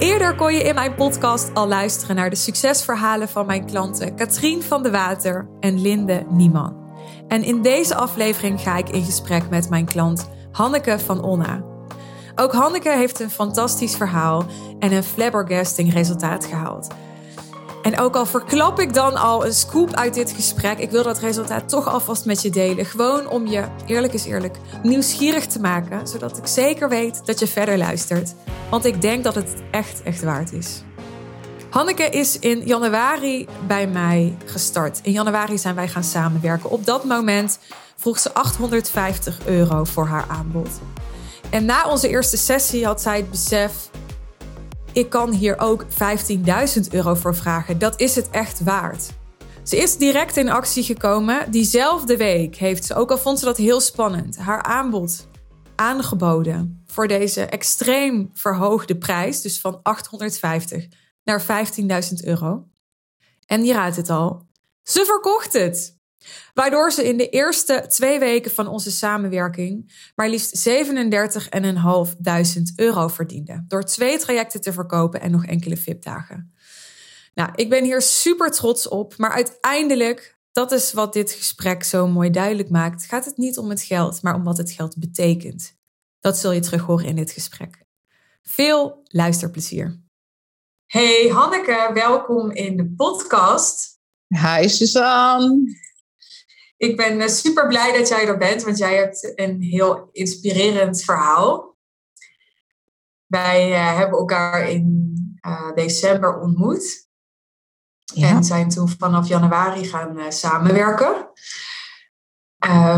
[0.00, 4.62] Eerder kon je in mijn podcast al luisteren naar de succesverhalen van mijn klanten Katrien
[4.62, 6.76] van de Water en Linde Nieman.
[7.28, 11.64] En in deze aflevering ga ik in gesprek met mijn klant Hanneke van Onna.
[12.34, 14.44] Ook Hanneke heeft een fantastisch verhaal
[14.78, 16.94] en een flabbergasting resultaat gehaald.
[17.82, 21.18] En ook al verklap ik dan al een scoop uit dit gesprek, ik wil dat
[21.18, 22.84] resultaat toch alvast met je delen.
[22.84, 27.46] Gewoon om je, eerlijk is eerlijk, nieuwsgierig te maken, zodat ik zeker weet dat je
[27.46, 28.34] verder luistert.
[28.70, 30.82] Want ik denk dat het echt, echt waard is.
[31.70, 35.00] Hanneke is in januari bij mij gestart.
[35.02, 36.70] In januari zijn wij gaan samenwerken.
[36.70, 37.58] Op dat moment
[37.96, 40.68] vroeg ze 850 euro voor haar aanbod.
[41.50, 43.72] En na onze eerste sessie had zij het besef:
[44.92, 45.88] ik kan hier ook 15.000
[46.90, 47.78] euro voor vragen.
[47.78, 49.10] Dat is het echt waard.
[49.62, 51.50] Ze is direct in actie gekomen.
[51.50, 55.28] Diezelfde week heeft ze, ook al vond ze dat heel spannend, haar aanbod
[55.74, 60.86] aangeboden voor deze extreem verhoogde prijs, dus van 850
[61.24, 62.68] naar 15.000 euro.
[63.46, 64.46] En je raadt het al,
[64.82, 65.99] ze verkocht het.
[66.54, 70.74] Waardoor ze in de eerste twee weken van onze samenwerking maar liefst 37.500
[72.76, 73.64] euro verdiende.
[73.68, 76.54] Door twee trajecten te verkopen en nog enkele VIP-dagen.
[77.34, 82.06] Nou, ik ben hier super trots op, maar uiteindelijk, dat is wat dit gesprek zo
[82.06, 85.78] mooi duidelijk maakt, gaat het niet om het geld, maar om wat het geld betekent.
[86.20, 87.84] Dat zul je terug horen in dit gesprek.
[88.42, 90.00] Veel luisterplezier.
[90.86, 93.98] Hey Hanneke, welkom in de podcast.
[94.26, 95.89] Hi Suzanne.
[96.80, 101.02] Ik ben eh, super blij dat jij er bent, want jij hebt een heel inspirerend
[101.02, 101.76] verhaal.
[103.26, 105.14] Wij uh, hebben elkaar in
[105.46, 107.08] uh, december ontmoet.
[108.14, 108.28] Ja.
[108.28, 111.30] En zijn toen vanaf januari gaan uh, samenwerken.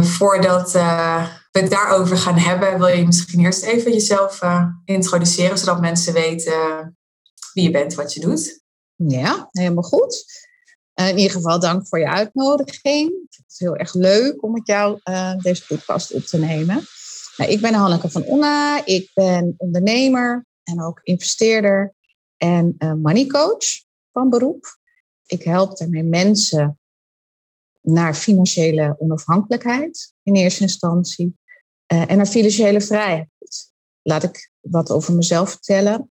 [0.00, 4.40] voordat we het daarover gaan hebben, wil je misschien eerst even jezelf
[4.84, 6.96] introduceren, zodat mensen weten
[7.52, 8.62] wie je bent, wat je doet.
[8.94, 10.24] Ja, helemaal goed.
[11.08, 13.22] In ieder geval dank voor je uitnodiging
[13.52, 16.84] is heel erg leuk om met jou uh, deze podcast op te nemen.
[17.36, 18.86] Nou, ik ben Hanneke van Onna.
[18.86, 21.94] Ik ben ondernemer en ook investeerder
[22.36, 23.64] en uh, money coach
[24.12, 24.78] van beroep.
[25.26, 26.78] Ik help daarmee mensen
[27.80, 31.38] naar financiële onafhankelijkheid in eerste instantie
[31.92, 33.30] uh, en naar financiële vrijheid.
[34.02, 36.10] Laat ik wat over mezelf vertellen,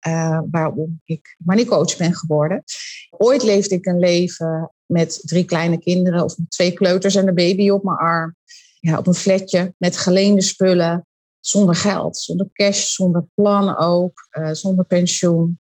[0.51, 2.63] waarom ik money coach ben geworden.
[3.09, 7.69] Ooit leefde ik een leven met drie kleine kinderen of twee kleuters en een baby
[7.69, 8.35] op mijn arm.
[8.79, 11.07] Ja, op een flatje met geleende spullen,
[11.39, 15.59] zonder geld, zonder cash, zonder plan ook, uh, zonder pensioen.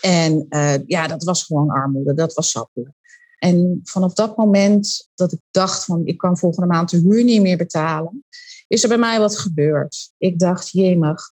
[0.00, 2.96] En uh, ja, dat was gewoon armoede, dat was sappelen.
[3.38, 7.42] En vanaf dat moment dat ik dacht van ik kan volgende maand de huur niet
[7.42, 8.24] meer betalen,
[8.66, 10.12] is er bij mij wat gebeurd.
[10.18, 11.32] Ik dacht, jemig,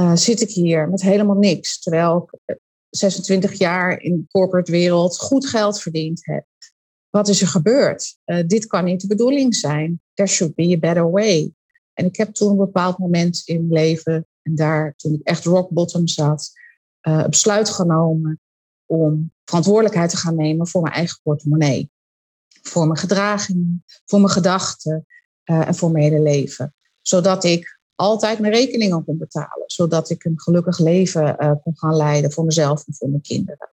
[0.00, 1.80] uh, zit ik hier met helemaal niks.
[1.80, 2.57] Terwijl ik
[2.90, 6.46] 26 jaar in de corporate wereld goed geld verdiend heb.
[7.10, 8.18] Wat is er gebeurd?
[8.24, 10.00] Uh, dit kan niet de bedoeling zijn.
[10.14, 11.52] There should be a better way.
[11.92, 15.44] En ik heb toen een bepaald moment in mijn leven, en daar toen ik echt
[15.44, 16.50] rock bottom zat,
[17.08, 18.40] uh, besluit genomen
[18.86, 21.90] om verantwoordelijkheid te gaan nemen voor mijn eigen portemonnee.
[22.62, 25.06] Voor mijn gedragingen, voor mijn gedachten
[25.44, 26.74] uh, en voor mijn hele leven.
[27.00, 29.64] Zodat ik altijd mijn rekeningen kon betalen.
[29.66, 33.70] Zodat ik een gelukkig leven uh, kon gaan leiden voor mezelf en voor mijn kinderen.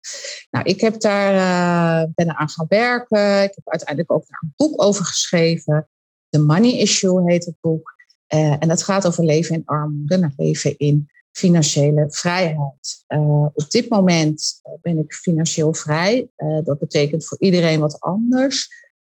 [0.52, 3.44] Nou, ik heb daar, uh, ben eraan gaan werken.
[3.44, 5.90] Ik heb uiteindelijk ook daar een boek over geschreven.
[6.30, 7.94] The Money Issue heet het boek.
[8.34, 13.06] Uh, en dat gaat over leven in armoede en leven in financiële vrijheid.
[13.54, 16.30] op dit moment ben ik financieel vrij.
[16.64, 18.68] dat betekent voor iedereen wat anders.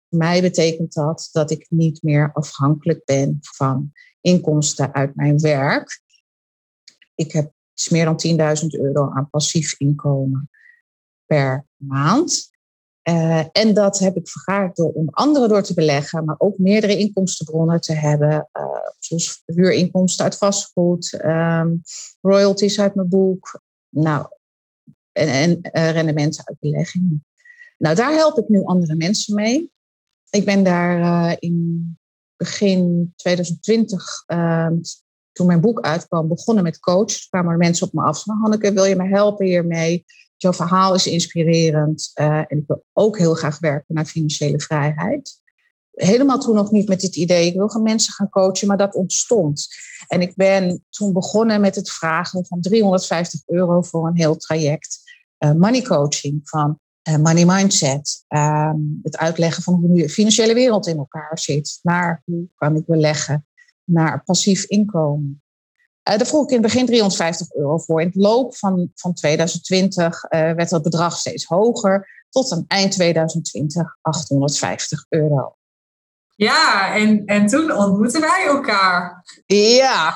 [0.09, 3.92] Voor mij betekent dat dat ik niet meer afhankelijk ben van
[4.25, 6.02] inkomsten uit mijn werk.
[7.16, 10.50] Ik heb iets meer dan 10.000 euro aan passief inkomen
[11.25, 12.53] per maand.
[13.09, 16.97] Uh, en dat heb ik vergaard door onder andere door te beleggen, maar ook meerdere
[16.97, 18.66] inkomstenbronnen te hebben, uh,
[19.00, 21.81] zoals huurinkomsten uit vastgoed, um,
[22.22, 24.28] royalties uit mijn boek, nou,
[25.11, 27.26] en, en uh, rendementen uit beleggingen.
[27.78, 29.72] Nou, daar help ik nu andere mensen mee.
[30.29, 31.97] Ik ben daar in
[32.37, 34.73] begin 2020, ehm,
[35.32, 37.28] toen mijn boek uitkwam, begonnen met coach.
[37.29, 38.23] kwamen mensen op me af.
[38.23, 40.05] Van, Hanneke, wil je me helpen hiermee?
[40.37, 42.11] Jouw verhaal is inspirerend.
[42.16, 45.41] Uh, en ik wil ook heel graag werken naar financiële vrijheid.
[45.91, 48.96] Helemaal toen nog niet met dit idee, ik wil gaan mensen gaan coachen, maar dat
[48.96, 49.67] ontstond.
[50.08, 54.99] En ik ben toen begonnen met het vragen van 350 euro voor een heel traject.
[55.40, 56.79] Uh, money coaching van
[57.11, 58.23] money mindset.
[58.28, 61.79] Ehm, het uitleggen van hoe de financiële wereld in elkaar zit.
[61.81, 63.47] Naar hoe kan ik beleggen.
[63.84, 65.43] Naar passief inkomen.
[66.03, 68.02] daar vroeg ik in het begin 350 euro voor.
[68.02, 72.07] In het loop van, van 2020 werd dat bedrag steeds hoger.
[72.29, 75.55] Tot aan eind 2020 850 euro.
[76.35, 79.23] Ja, en, en toen ontmoetten wij elkaar.
[79.46, 80.16] Ja,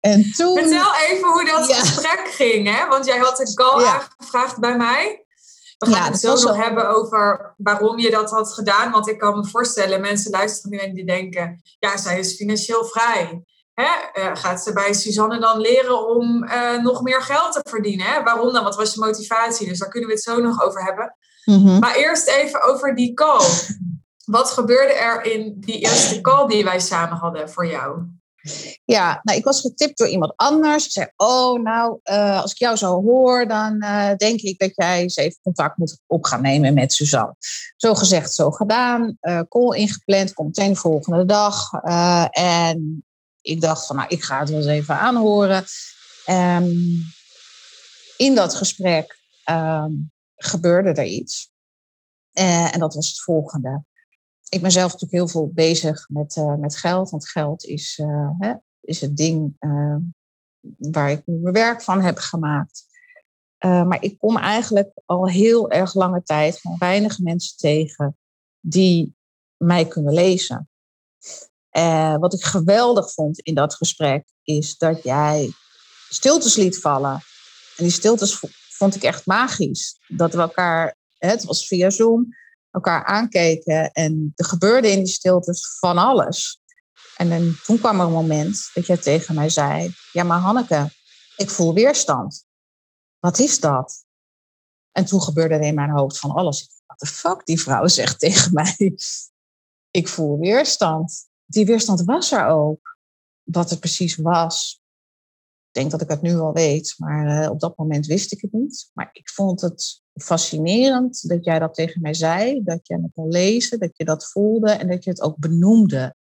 [0.00, 0.58] en toen...
[0.58, 2.88] Vertel even hoe dat gesprek ging, hè?
[2.88, 5.21] Want jij had een call aangevraagd bij mij.
[5.88, 8.90] We gaan het zo nog hebben over waarom je dat had gedaan.
[8.90, 11.62] Want ik kan me voorstellen, mensen luisteren nu en die denken...
[11.78, 13.42] Ja, zij is financieel vrij.
[13.74, 14.22] Hè?
[14.22, 18.06] Uh, gaat ze bij Suzanne dan leren om uh, nog meer geld te verdienen?
[18.06, 18.22] Hè?
[18.22, 18.64] Waarom dan?
[18.64, 19.68] Wat was je motivatie?
[19.68, 21.16] Dus daar kunnen we het zo nog over hebben.
[21.44, 23.46] Mm Maar eerst even over die call.
[24.24, 28.02] Wat gebeurde er in die eerste call die wij samen hadden voor jou?
[28.84, 30.84] Ja, nou, ik was getipt door iemand anders.
[30.84, 34.70] Ik zei, oh, nou, uh, als ik jou zo hoor, dan uh, denk ik dat
[34.74, 37.34] jij eens even contact moet op gaan nemen met Suzanne.
[37.76, 39.16] Zo gezegd, zo gedaan.
[39.20, 41.72] Uh, call ingepland, komt meteen de volgende dag.
[42.30, 43.04] en
[43.40, 45.64] ik dacht van, nou, ik ga het wel eens even aanhoren.
[46.26, 47.12] Um,
[48.16, 49.18] in dat gesprek
[49.50, 51.50] um, gebeurde er iets.
[52.32, 53.84] en dat was het volgende
[54.54, 57.10] ik ben zelf natuurlijk heel veel bezig met, uh, met geld.
[57.10, 59.96] Want geld is, uh, hè, is het ding uh,
[60.76, 62.84] waar ik mijn werk van heb gemaakt.
[63.58, 68.16] maar ik kom eigenlijk al heel erg lange tijd van weinig mensen tegen
[68.60, 69.16] die
[69.56, 70.68] mij kunnen lezen.
[72.20, 75.52] wat ik geweldig vond in dat gesprek is dat jij
[76.08, 77.14] stiltes liet vallen.
[77.76, 79.98] En die stiltes vond ik echt magisch.
[80.08, 82.34] Dat we elkaar, het was via Zoom,
[82.72, 86.60] elkaar aankeken en er gebeurde in die stiltes van alles.
[87.16, 90.90] En dan, toen kwam er een moment dat jij tegen mij zei: Ja, maar Hanneke,
[91.36, 92.44] ik voel weerstand.
[93.18, 94.04] Wat is dat?
[94.92, 96.82] En toen gebeurde er in mijn hoofd van alles.
[96.86, 98.94] Wat de fuck, die vrouw zegt tegen mij:
[99.90, 101.30] Ik voel weerstand.
[101.44, 102.96] Die weerstand was er ook.
[103.42, 104.82] Wat het precies was,
[105.72, 108.40] ik denk dat ik het nu al weet, maar uh, op dat moment wist ik
[108.40, 108.90] het niet.
[108.92, 113.28] Maar ik vond het fascinerend dat jij dat tegen mij zei, dat je het kon
[113.28, 116.14] lezen, dat je dat voelde en dat je het ook benoemde.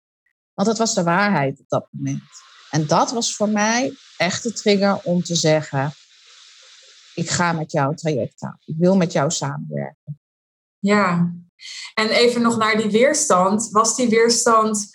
[0.53, 2.23] Want dat was de waarheid op dat moment.
[2.69, 5.93] En dat was voor mij echt de trigger om te zeggen:
[7.15, 8.57] ik ga met jouw traject aan.
[8.65, 10.19] Ik wil met jou samenwerken.
[10.79, 11.33] Ja,
[11.93, 13.69] en even nog naar die weerstand.
[13.69, 14.89] Was die weerstand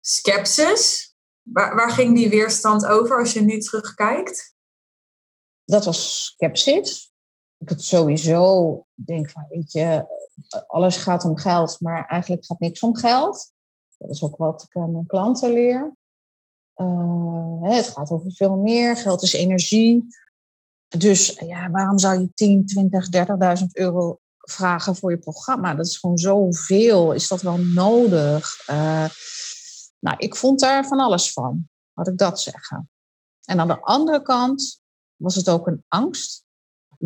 [0.00, 1.14] sceptisch?
[1.42, 4.54] Waar, waar ging die weerstand over als je nu terugkijkt?
[5.64, 7.11] Dat was sceptisch
[7.62, 10.06] ik het sowieso denk van, weet je,
[10.66, 13.52] alles gaat om geld, maar eigenlijk gaat niks om geld.
[13.98, 15.96] Dat is ook wat ik aan mijn klanten leer.
[16.76, 18.96] Uh, het gaat over veel meer.
[18.96, 20.06] Geld is energie.
[20.88, 23.08] Dus ja, waarom zou je 10, 20,
[23.60, 25.74] 30.000 euro vragen voor je programma?
[25.74, 27.12] Dat is gewoon zoveel.
[27.12, 28.68] Is dat wel nodig?
[28.70, 29.08] Uh,
[29.98, 32.90] nou, ik vond daar van alles van, had ik dat zeggen.
[33.44, 34.80] En aan de andere kant
[35.16, 36.41] was het ook een angst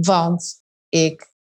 [0.01, 1.35] want ik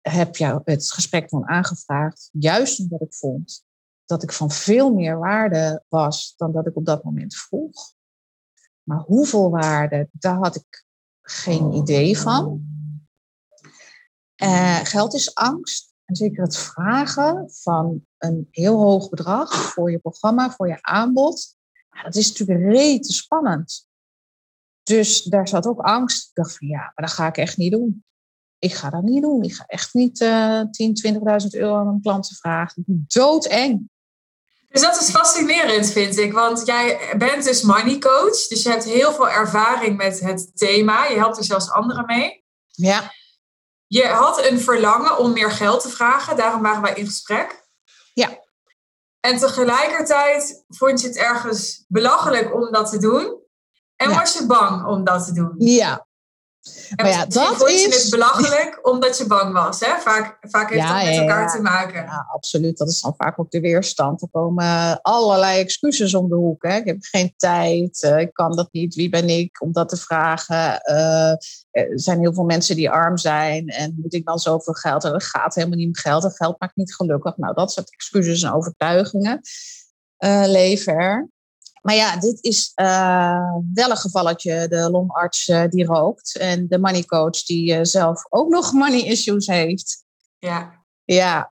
[0.00, 3.64] heb jou het gesprek toen aangevraagd, juist omdat ik vond
[4.04, 7.94] dat ik van veel meer waarde was dan dat ik op dat moment vroeg.
[8.82, 10.84] Maar hoeveel waarde, daar had ik
[11.22, 12.66] geen idee van.
[14.42, 15.94] Uh, geld is angst.
[16.04, 21.56] En zeker het vragen van een heel hoog bedrag voor je programma, voor je aanbod.
[21.90, 23.88] Ja, dat is natuurlijk rete spannend.
[24.86, 26.28] Dus daar zat ook angst.
[26.28, 28.04] Ik dacht van ja, maar dat ga ik echt niet doen.
[28.58, 29.42] Ik ga dat niet doen.
[29.42, 32.84] Ik ga echt niet uh, 10, 20.000 euro aan een klanten vragen.
[32.86, 33.90] Doodeng.
[34.68, 36.32] Dus dat is fascinerend, vind ik.
[36.32, 38.46] Want jij bent dus money coach.
[38.46, 41.06] Dus je hebt heel veel ervaring met het thema.
[41.06, 42.44] Je helpt er zelfs anderen mee.
[42.66, 43.12] Ja.
[43.86, 46.36] Je had een verlangen om meer geld te vragen.
[46.36, 47.68] Daarom waren wij in gesprek.
[48.14, 48.44] Ja.
[49.20, 53.44] En tegelijkertijd vond je het ergens belachelijk om dat te doen.
[53.96, 55.54] En was je bang om dat te doen?
[55.58, 56.06] Ja.
[56.96, 58.02] En maar ja, dat is...
[58.02, 59.80] het belachelijk omdat je bang was.
[59.80, 60.00] Hè?
[60.00, 62.02] Vaak, vaak heeft dat met elkaar te maken.
[62.02, 62.78] Ja, absoluut.
[62.78, 64.22] Dat is dan vaak ook de weerstand.
[64.22, 66.62] Er komen allerlei excuses om de hoek.
[66.62, 66.76] Hè?
[66.76, 69.96] Ik heb geen tijd, eh, ik kan dat niet, wie ben ik om dat te
[69.96, 70.80] vragen?
[70.90, 71.30] Uh,
[71.70, 75.04] er zijn heel veel mensen die arm zijn en moet ik dan zoveel geld?
[75.04, 77.36] En dat gaat helemaal niet om geld en geld maakt niet gelukkig.
[77.36, 79.40] Nou, dat soort excuses en overtuigingen
[80.24, 81.28] uh, leven er.
[81.86, 84.68] Maar ja, dit is uh, wel een gevalletje.
[84.68, 86.36] De longarts uh, die rookt.
[86.36, 90.04] En de money coach die uh, zelf ook nog money issues heeft.
[90.38, 90.84] Ja.
[91.04, 91.52] Ja.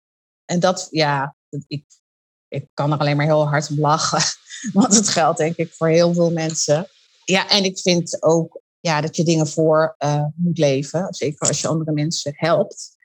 [0.44, 1.84] En dat, ja, ik,
[2.48, 4.22] ik kan er alleen maar heel hard om lachen.
[4.80, 6.86] Want het geldt denk ik voor heel veel mensen.
[7.24, 9.96] Ja, en ik vind ook ja, dat je dingen voor
[10.34, 11.14] moet leven.
[11.14, 12.96] Zeker als je andere mensen helpt.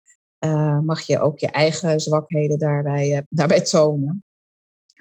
[0.84, 4.24] mag je ook je eigen zwakheden daarbij, daarbij tonen.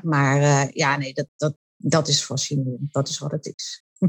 [0.02, 2.92] Maar ja, nee, dat, dat, dat is fascinerend.
[2.92, 3.84] Dat is wat het is.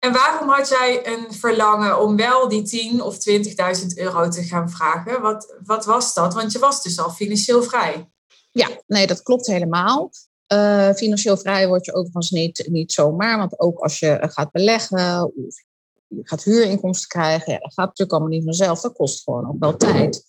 [0.00, 4.70] En waarom had jij een verlangen om wel die 10 of 20.000 euro te gaan
[4.70, 5.20] vragen?
[5.22, 6.34] Wat, wat was dat?
[6.34, 8.10] Want je was dus al financieel vrij.
[8.50, 10.10] Ja, nee, dat klopt helemaal.
[10.52, 13.38] Uh, financieel vrij word je overigens niet, niet zomaar.
[13.38, 15.64] Want ook als je gaat beleggen of
[16.06, 18.80] je gaat huurinkomsten krijgen, ja, dat gaat natuurlijk allemaal niet vanzelf.
[18.80, 20.24] Dat kost gewoon ook wel tijd.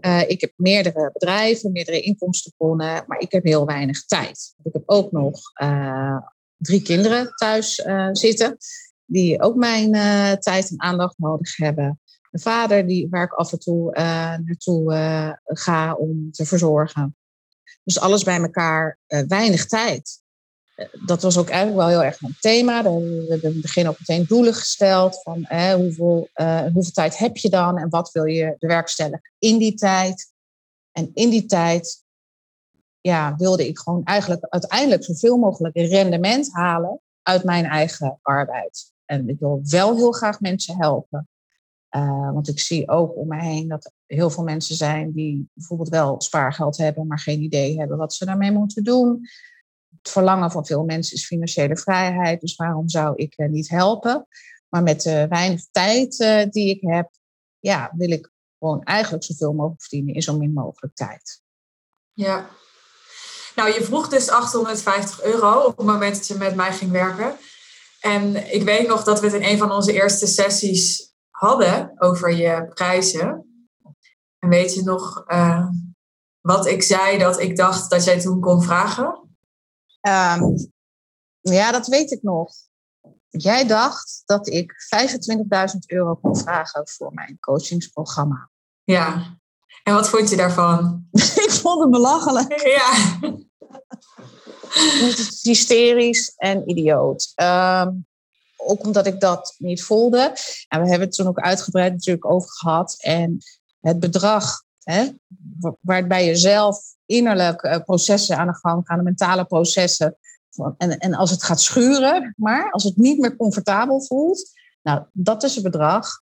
[0.00, 4.54] Uh, ik heb meerdere bedrijven, meerdere inkomstenbronnen, maar ik heb heel weinig tijd.
[4.62, 6.18] Ik heb ook nog uh,
[6.56, 7.74] drie kinderen thuis
[8.12, 8.56] zitten,
[9.04, 9.92] die ook mijn
[10.40, 12.00] tijd en aandacht nodig hebben.
[12.30, 13.90] Een vader die, waar ik af en toe
[14.44, 14.92] naartoe
[15.44, 17.16] ga om te verzorgen.
[17.84, 20.22] Dus alles bij elkaar, weinig tijd.
[21.06, 22.82] Dat was ook eigenlijk wel heel erg een thema.
[22.82, 26.28] We hebben in het begin ook meteen doelen gesteld van eh, hoeveel,
[26.72, 30.32] hoeveel tijd heb je dan en wat wil je bewerkstelligen in die tijd.
[30.92, 32.04] En in die tijd
[33.00, 38.92] ja, wilde ik gewoon eigenlijk uiteindelijk zoveel mogelijk rendement halen uit mijn eigen arbeid.
[39.04, 41.28] En ik wil wel heel graag mensen helpen.
[41.96, 45.50] Uh, want ik zie ook om me heen dat er heel veel mensen zijn die
[45.54, 49.28] bijvoorbeeld wel spaargeld hebben, maar geen idee hebben wat ze daarmee moeten doen.
[50.10, 54.26] Verlangen van veel mensen is financiële vrijheid, dus waarom zou ik uh, niet helpen?
[54.68, 57.10] Maar met de weinig tijd uh, die ik heb,
[57.58, 61.42] ja, wil ik gewoon eigenlijk zoveel mogelijk verdienen in zo min mogelijk tijd.
[62.12, 62.50] Ja.
[63.54, 67.36] Nou, je vroeg dus 850 euro op het moment dat je met mij ging werken.
[68.00, 72.32] En ik weet nog dat we het in een van onze eerste sessies hadden over
[72.32, 73.46] je prijzen.
[74.38, 75.24] En weet je nog
[76.40, 79.27] wat ik zei dat ik dacht dat jij toen kon vragen?
[80.00, 80.70] Um,
[81.40, 82.52] ja, dat weet ik nog.
[83.28, 84.74] Jij dacht dat ik
[85.72, 88.50] 25.000 euro kon vragen voor mijn coachingsprogramma.
[88.84, 89.36] Ja.
[89.82, 91.08] En wat vond je daarvan?
[91.46, 92.60] ik vond het belachelijk.
[92.78, 93.18] Ja.
[95.42, 97.32] hysterisch en idioot.
[97.36, 98.06] Um,
[98.56, 100.36] ook omdat ik dat niet voelde.
[100.68, 102.94] En we hebben het toen ook uitgebreid natuurlijk over gehad.
[102.98, 103.38] En
[103.80, 104.62] het bedrag,
[105.80, 110.16] waarbij je zelf innerlijk uh, processen aan de gang gaan, mentale processen.
[110.76, 114.50] En, en als het gaat schuren, maar als het niet meer comfortabel voelt,
[114.82, 116.22] nou, dat is het bedrag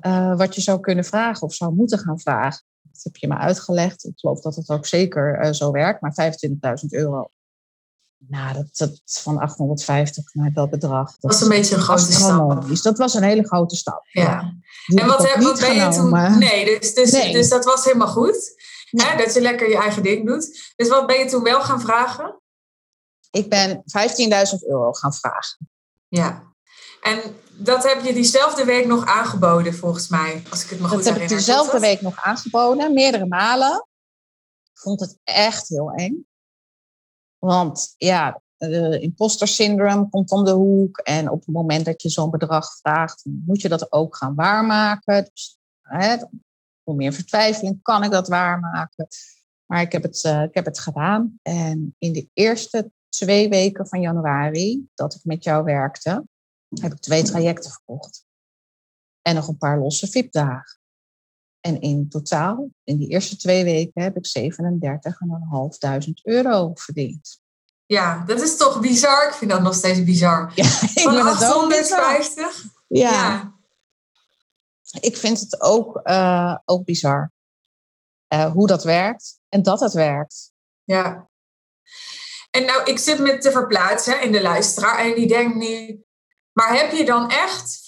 [0.00, 2.64] uh, wat je zou kunnen vragen of zou moeten gaan vragen.
[2.82, 4.04] Dat heb je me uitgelegd.
[4.04, 6.32] Ik geloof dat het ook zeker uh, zo werkt, maar
[6.82, 7.30] 25.000 euro
[8.28, 11.06] nou, dat, dat van 850 naar dat bedrag.
[11.06, 12.82] Dat was een beetje een grote stap.
[12.82, 14.06] Dat was een hele grote stap.
[14.10, 14.54] Ja.
[14.86, 16.38] En wat, heb, wat ben je toen?
[16.38, 17.32] Nee, dus, dus, nee.
[17.32, 18.60] dus dat was helemaal goed.
[18.90, 20.72] Hè, dat je lekker je eigen ding doet.
[20.76, 22.40] Dus wat ben je toen wel gaan vragen?
[23.30, 25.68] Ik ben 15.000 euro gaan vragen.
[26.08, 26.42] Ja.
[27.00, 31.04] En dat heb je diezelfde week nog aangeboden, volgens mij, als ik het me goed
[31.04, 31.04] herinner.
[31.04, 33.86] Dat heb ik diezelfde week nog aangeboden, meerdere malen.
[34.72, 36.26] Ik vond het echt heel eng.
[37.46, 38.42] Want ja,
[39.00, 40.98] imposter syndrome komt om de hoek.
[40.98, 45.30] En op het moment dat je zo'n bedrag vraagt, moet je dat ook gaan waarmaken.
[45.32, 46.16] Dus hè,
[46.84, 49.06] voor meer vertwijfeling kan ik dat waarmaken.
[49.66, 51.38] Maar ik heb, het, uh, ik heb het gedaan.
[51.42, 56.24] En in de eerste twee weken van januari dat ik met jou werkte,
[56.80, 58.24] heb ik twee trajecten verkocht.
[59.22, 60.81] En nog een paar losse VIP-dagen.
[61.62, 67.40] En in totaal, in die eerste twee weken, heb ik 37.500 euro verdiend.
[67.86, 69.28] Ja, dat is toch bizar?
[69.28, 70.52] Ik vind dat nog steeds bizar.
[70.54, 72.64] Ja, Van 850?
[72.86, 73.10] Ja.
[73.10, 73.54] ja.
[75.00, 77.32] Ik vind het ook, uh, ook bizar.
[78.34, 80.52] Uh, hoe dat werkt en dat het werkt.
[80.84, 81.30] Ja.
[82.50, 86.04] En nou, ik zit me te verplaatsen in de luisteraar en die denkt nu,
[86.52, 87.80] maar heb je dan echt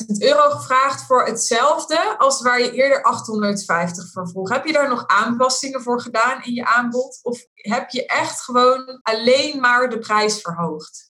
[0.00, 4.48] 15.000 euro gevraagd voor hetzelfde als waar je eerder 850 voor vroeg?
[4.48, 7.20] Heb je daar nog aanpassingen voor gedaan in je aanbod?
[7.22, 11.10] Of heb je echt gewoon alleen maar de prijs verhoogd?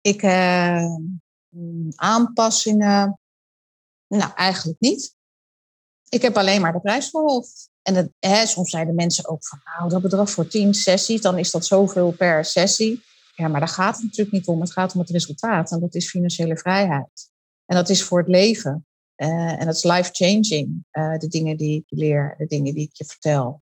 [0.00, 0.96] Ik uh,
[1.94, 3.18] aanpassingen,
[4.08, 5.14] nou eigenlijk niet.
[6.08, 7.70] Ik heb alleen maar de prijs verhoogd.
[7.82, 11.50] En hè, soms zeiden mensen ook van, nou dat bedrag voor 10 sessies, dan is
[11.50, 13.02] dat zoveel per sessie.
[13.34, 14.60] Ja, maar daar gaat het natuurlijk niet om.
[14.60, 17.30] Het gaat om het resultaat en dat is financiële vrijheid.
[17.66, 18.86] En dat is voor het leven.
[19.16, 22.96] Uh, en dat is life-changing, uh, de dingen die ik leer, de dingen die ik
[22.96, 23.62] je vertel.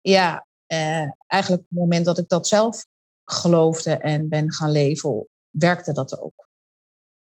[0.00, 2.86] Ja, uh, eigenlijk op het moment dat ik dat zelf
[3.24, 6.48] geloofde en ben gaan leven, werkte dat ook.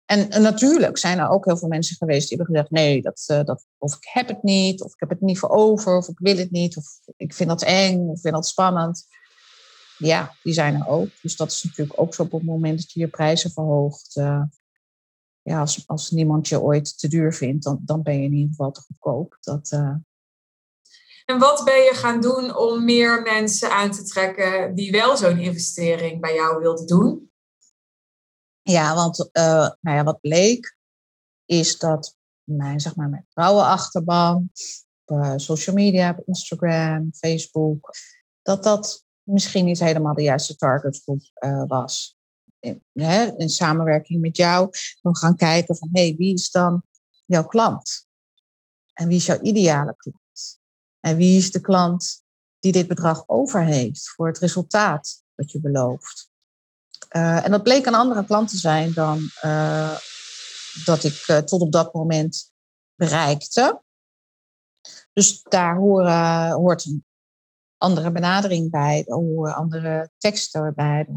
[0.04, 3.46] En, en, natuurlijk zijn er ook heel veel mensen geweest die hebben gezegd: nee, dat,
[3.46, 6.18] dat, of ik heb het niet, of ik heb het niet voor over, of ik
[6.18, 6.84] wil het niet, of
[7.16, 9.06] ik vind dat eng, of ik vind dat spannend
[9.98, 11.08] ja, die zijn er ook.
[11.22, 14.16] Dus dat is natuurlijk ook zo op het moment dat je je prijzen verhoogt.
[14.16, 14.42] Uh,
[15.42, 18.48] ja, als, als niemand je ooit te duur vindt, dan, dan ben je in ieder
[18.48, 19.36] geval te goedkoop.
[19.40, 19.94] Dat, uh...
[21.24, 25.38] En wat ben je gaan doen om meer mensen aan te trekken die wel zo'n
[25.38, 27.30] investering bij jou wilden doen?
[28.62, 30.76] Ja, want uh, nou ja, wat bleek
[31.44, 34.50] is dat mijn, zeg maar, mijn vrouwenachterban,
[35.04, 37.94] op uh, social media, op Instagram, Facebook,
[38.42, 42.16] dat dat misschien niet helemaal de juiste targetgroep uh, was.
[42.58, 44.70] In, hè, in, samenwerking met jou,
[45.02, 46.82] dan gaan kijken van, hé, hey, wie is dan
[47.24, 48.06] jouw klant?
[48.92, 50.60] En wie is jouw ideale klant?
[51.00, 52.22] En wie is de klant
[52.58, 56.30] die dit bedrag over heeft voor het resultaat wat je belooft?
[57.16, 59.98] Uh, en dat bleek een andere klant te zijn dan uh,
[60.84, 62.52] dat ik tot op dat moment
[62.94, 63.82] bereikte.
[65.12, 65.76] Dus daar
[66.52, 67.05] hoort een
[67.78, 71.14] andere benadering bij, er horen andere teksten bij, er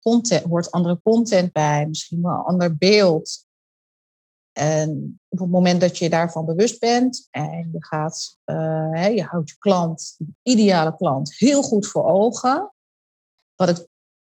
[0.00, 3.44] content, hoort andere content bij, misschien wel een ander beeld.
[4.52, 9.50] En op het moment dat je daarvan bewust bent en je, gaat, uh, je houdt
[9.50, 12.72] je klant, de ideale klant, heel goed voor ogen.
[13.54, 13.86] Wat ik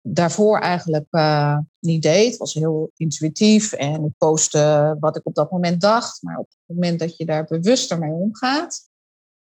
[0.02, 5.52] daarvoor eigenlijk uh, niet deed, was heel intuïtief en ik postte wat ik op dat
[5.52, 6.22] moment dacht.
[6.22, 8.89] Maar op het moment dat je daar bewuster mee omgaat,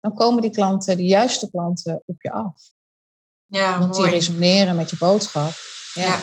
[0.00, 2.76] dan komen die klanten, de juiste klanten, op je af.
[3.46, 5.52] Ja, Want die resoneren met je boodschap.
[5.94, 6.02] Ja.
[6.02, 6.22] ja.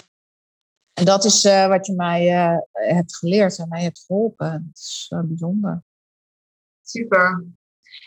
[0.93, 4.51] En dat is uh, wat je mij uh, hebt geleerd en mij hebt geholpen.
[4.51, 5.83] Dat is uh, bijzonder.
[6.81, 7.45] Super.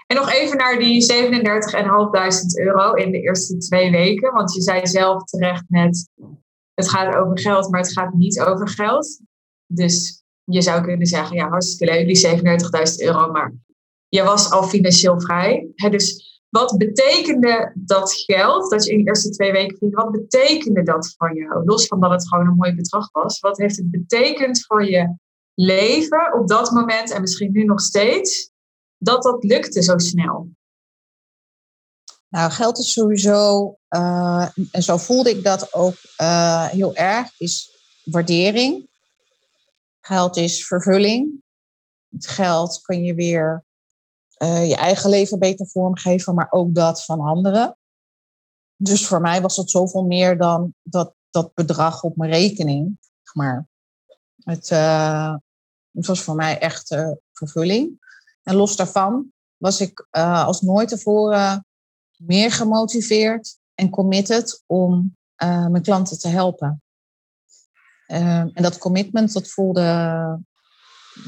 [0.06, 4.32] En nog even naar die 37.500 euro in de eerste twee weken.
[4.32, 6.08] Want je zei zelf terecht net,
[6.74, 9.20] het gaat over geld, maar het gaat niet over geld.
[9.66, 13.54] Dus je zou kunnen zeggen, ja, hartstikke leuk, die 37.000 euro, maar
[14.08, 15.68] je was al financieel vrij.
[15.90, 19.94] dus wat betekende dat geld dat je in de eerste twee weken vindt?
[19.94, 21.64] Wat betekende dat voor jou?
[21.64, 23.40] Los van dat het gewoon een mooi bedrag was.
[23.40, 25.16] Wat heeft het betekend voor je
[25.54, 28.50] leven op dat moment en misschien nu nog steeds?
[28.98, 30.48] Dat dat lukte zo snel.
[32.28, 37.70] Nou, geld is sowieso, uh, en zo voelde ik dat ook uh, heel erg, is
[38.04, 38.88] waardering.
[40.00, 41.42] Geld is vervulling.
[42.08, 43.66] Het geld kun je weer
[44.38, 47.76] uh, je eigen leven beter vormgeven, maar ook dat van anderen.
[48.76, 52.98] Dus voor mij was het zoveel meer dan dat, dat bedrag op mijn rekening.
[53.32, 53.68] Maar
[54.44, 55.34] het, uh,
[55.92, 58.06] het was voor mij echt uh, vervulling.
[58.42, 61.66] En los daarvan was ik als nooit tevoren
[62.16, 66.82] meer gemotiveerd en committed om mijn klanten te helpen.
[68.06, 70.40] en dat commitment, dat voelde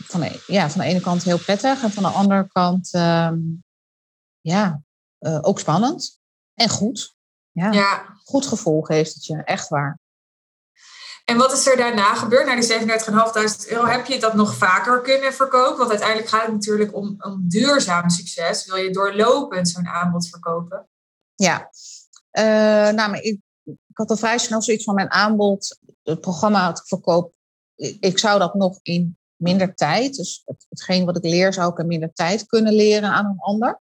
[0.05, 3.65] van de, ja, van de ene kant heel prettig en van de andere kant um,
[4.41, 4.83] ja,
[5.21, 6.21] uh, ook spannend
[6.55, 7.15] en goed.
[7.51, 8.19] Ja, ja.
[8.25, 9.99] Goed gevoel geeft het je, echt waar.
[11.25, 12.47] En wat is er daarna gebeurd?
[12.47, 12.81] Na die
[13.67, 15.79] 37.500 euro, heb je dat nog vaker kunnen verkopen?
[15.79, 18.67] Want uiteindelijk gaat het natuurlijk om, om duurzaam succes.
[18.67, 20.89] Wil je doorlopend zo'n aanbod verkopen?
[21.35, 21.71] Ja,
[22.39, 26.71] uh, nou, maar ik, ik had al vrij snel zoiets van mijn aanbod, het programma
[26.71, 27.33] ik verkoop.
[28.01, 30.17] Ik zou dat nog in minder tijd.
[30.17, 33.39] Dus het, hetgeen wat ik leer zou ik in minder tijd kunnen leren aan een
[33.39, 33.81] ander.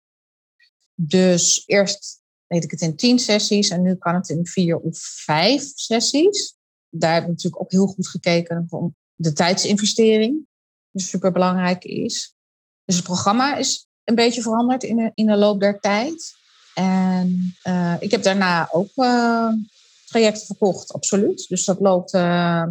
[0.95, 4.97] Dus eerst deed ik het in tien sessies en nu kan het in vier of
[4.97, 6.55] vijf sessies.
[6.89, 10.47] Daar heb ik natuurlijk ook heel goed gekeken om de tijdsinvestering,
[10.91, 12.35] die super belangrijk is.
[12.85, 16.33] Dus het programma is een beetje veranderd in de, in de loop der tijd.
[16.73, 19.53] En uh, ik heb daarna ook uh,
[20.05, 21.47] trajecten verkocht, absoluut.
[21.47, 22.67] Dus dat loopt uh,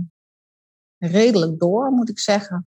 [0.98, 2.68] redelijk door, moet ik zeggen.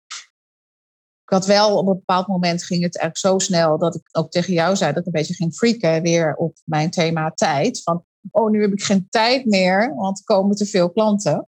[1.25, 4.31] Ik had wel op een bepaald moment ging het echt zo snel dat ik ook
[4.31, 7.81] tegen jou zei dat ik een beetje ging freaken weer op mijn thema tijd.
[7.83, 11.47] Van, oh, nu heb ik geen tijd meer, want er komen te veel klanten.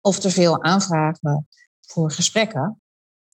[0.00, 1.48] Of te veel aanvragen
[1.80, 2.80] voor gesprekken.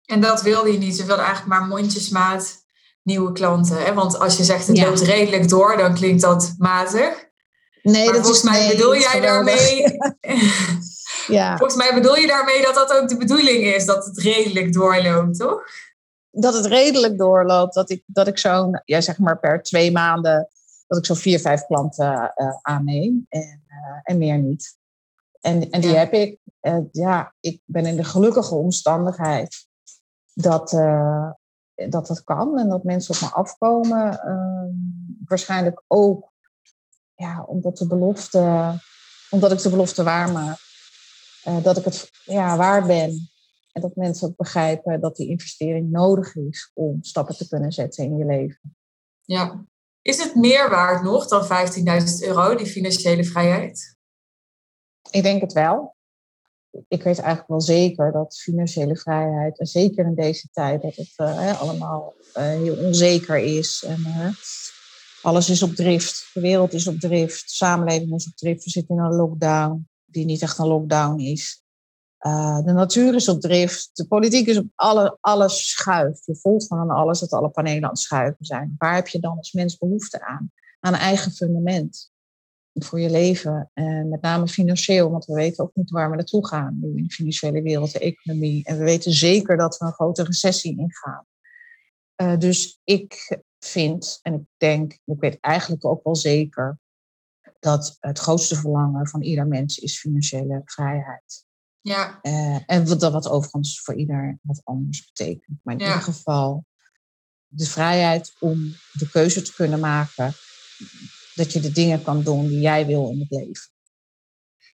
[0.04, 0.96] En dat wilde je niet.
[0.96, 2.64] Je wilde eigenlijk maar mondjesmaat
[3.02, 3.84] nieuwe klanten.
[3.84, 3.94] Hè?
[3.94, 7.28] Want als je zegt het loopt redelijk door, dan klinkt dat matig.
[7.82, 9.84] Nee, maar dat volgens is, mij nee, bedoel jij daarmee.
[11.26, 11.56] Ja.
[11.56, 15.38] Volgens mij bedoel je daarmee dat dat ook de bedoeling is, dat het redelijk doorloopt,
[15.38, 15.62] toch?
[16.30, 20.48] Dat het redelijk doorloopt, dat ik, dat ik zo'n, ja, zeg maar per twee maanden,
[20.86, 24.76] dat ik zo'n vier, vijf klanten uh, aanneem en, uh, en meer niet.
[25.40, 25.96] En, en die ja.
[25.96, 29.66] heb ik, uh, ja, ik ben in de gelukkige omstandigheid
[30.32, 30.70] dat,
[31.74, 34.20] dat dat kan en dat mensen op me afkomen.
[34.20, 34.74] Ehm,
[35.24, 36.32] waarschijnlijk ook,
[37.14, 38.72] ja, omdat de belofte,
[39.30, 40.65] omdat ik de belofte waarmaak.
[41.48, 43.30] Uh, dat ik het ja, waar ben.
[43.72, 48.04] En dat mensen ook begrijpen dat die investering nodig is om stappen te kunnen zetten
[48.04, 48.76] in je leven.
[49.22, 49.64] Ja.
[50.02, 53.96] Is het meer waard nog dan 15.000 euro, die financiële vrijheid?
[55.10, 55.96] Ik denk het wel.
[56.88, 61.12] Ik weet eigenlijk wel zeker dat financiële vrijheid, en zeker in deze tijd, dat het
[61.16, 63.84] uh, allemaal uh, heel onzeker is.
[63.86, 64.34] En,
[65.22, 66.30] alles is op drift.
[66.32, 67.42] De wereld is op drift.
[67.42, 68.64] De samenleving is op drift.
[68.64, 71.62] We zitten in een lockdown die niet echt een lockdown is.
[72.20, 76.26] Uh, de natuur is op drift, de politiek is op alle, alles schuift.
[76.26, 78.74] Je voelt van alles dat alle panelen aan het schuiven zijn.
[78.78, 80.52] Waar heb je dan als mens behoefte aan?
[80.80, 82.10] Aan een eigen fundament
[82.72, 83.70] voor je leven.
[83.74, 87.02] En met name financieel, want we weten ook niet waar we naartoe gaan nu in
[87.02, 88.64] de financiële wereld, de economie.
[88.64, 91.26] En we weten zeker dat we een grote recessie ingaan.
[92.22, 96.78] Uh, dus ik vind, en ik denk, ik weet eigenlijk ook wel zeker,
[97.66, 101.44] dat het grootste verlangen van ieder mens is financiële vrijheid.
[101.80, 102.18] Ja.
[102.22, 105.58] Uh, en wat, wat overigens voor ieder wat anders betekent.
[105.62, 106.64] Maar in ieder geval
[107.46, 110.32] de vrijheid om de keuze te kunnen maken
[111.34, 113.70] dat je de dingen kan doen die jij wil in het leven.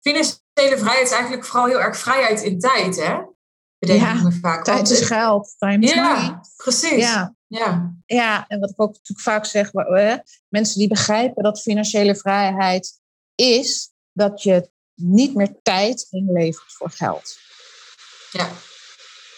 [0.01, 3.17] Financiële vrijheid is eigenlijk vooral heel erg vrijheid in tijd, hè?
[3.79, 4.65] Bedenk ja, me vaak.
[4.65, 6.41] Tijd is geld, time is ja.
[6.57, 6.99] Precies.
[6.99, 7.37] Ja.
[7.47, 7.96] Ja.
[8.07, 9.71] Ja, en wat ik ook natuurlijk vaak zeg,
[10.49, 13.01] mensen die begrijpen dat financiële vrijheid
[13.35, 17.39] is dat je niet meer tijd inlevert voor geld.
[18.33, 18.49] Ja.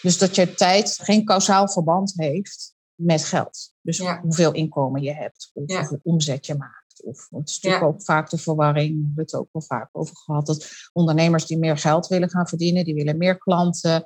[0.01, 3.73] Dus dat je tijd geen kausaal verband heeft met geld.
[3.81, 7.03] Dus hoeveel inkomen je hebt, of hoeveel omzet je maakt.
[7.03, 10.15] Of, het is natuurlijk ook vaak de verwarring, we hebben het ook wel vaak over
[10.15, 14.05] gehad, dat ondernemers die meer geld willen gaan verdienen, die willen meer klanten,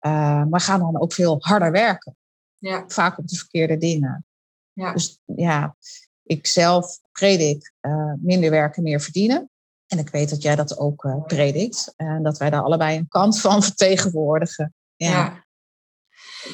[0.00, 2.16] uh, maar gaan dan ook veel harder werken.
[2.62, 2.84] Ja.
[2.86, 4.26] Vaak op de verkeerde dingen.
[4.72, 4.92] Ja.
[4.92, 5.76] Dus ja,
[6.22, 9.50] ik zelf predik uh, minder werken, meer verdienen.
[9.86, 11.92] En ik weet dat jij dat ook uh, predikt.
[11.96, 14.74] En dat wij daar allebei een kant van vertegenwoordigen.
[14.96, 15.10] Ja.
[15.10, 15.44] ja.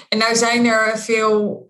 [0.09, 1.67] En nou zijn er veel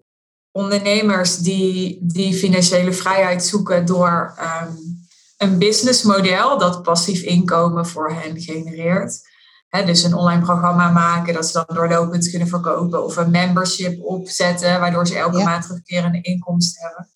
[0.51, 8.41] ondernemers die die financiële vrijheid zoeken door um, een businessmodel dat passief inkomen voor hen
[8.41, 9.28] genereert.
[9.69, 14.81] Dus een online programma maken dat ze dan doorlopend kunnen verkopen of een membership opzetten
[14.81, 17.11] waardoor ze elke maand terugkerende inkomsten hebben.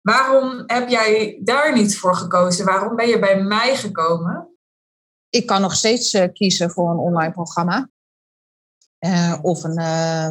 [0.00, 2.64] Waarom heb jij daar niet voor gekozen?
[2.64, 4.48] Waarom ben je bij mij gekomen?
[5.28, 7.88] Ik kan nog steeds eh, kiezen voor een online programma.
[8.98, 10.30] Uh, of een, uh,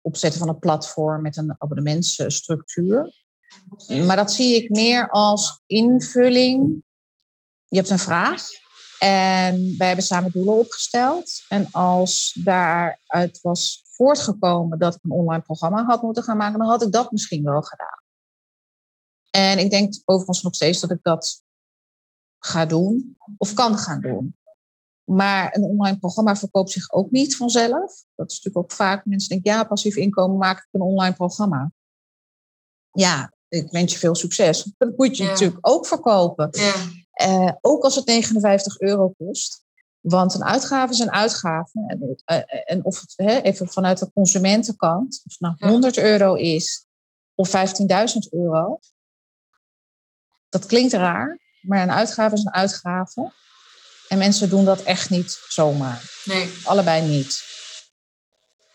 [0.00, 3.12] opzetten van een platform met een abonnementsstructuur.
[4.06, 6.82] Maar dat zie ik meer als invulling.
[7.66, 8.42] Je hebt een vraag
[8.98, 11.44] en wij hebben samen doelen opgesteld.
[11.48, 16.68] En als daaruit was voortgekomen dat ik een online programma had moeten gaan maken, dan
[16.68, 18.02] had ik dat misschien wel gedaan.
[19.30, 21.42] En ik denk overigens nog steeds dat ik dat
[22.38, 24.36] ga doen of kan gaan doen.
[25.04, 28.04] Maar een online programma verkoopt zich ook niet vanzelf.
[28.14, 31.72] Dat is natuurlijk ook vaak, mensen denken, ja, passief inkomen maak ik een online programma.
[32.92, 34.72] Ja, ik wens je veel succes.
[34.78, 36.48] Dat moet je natuurlijk ook verkopen.
[36.50, 36.74] Ja.
[37.22, 39.64] Uh, ook als het 59 euro kost.
[40.00, 41.84] Want een uitgave is een uitgave.
[41.86, 46.34] En, uh, en of het hè, even vanuit de consumentenkant, of het nou 100 euro
[46.34, 46.86] is
[47.34, 47.54] of 15.000
[48.30, 48.78] euro.
[50.48, 53.32] Dat klinkt raar, maar een uitgave is een uitgave.
[54.08, 56.02] En mensen doen dat echt niet zomaar.
[56.24, 56.52] Nee.
[56.64, 57.42] Allebei niet.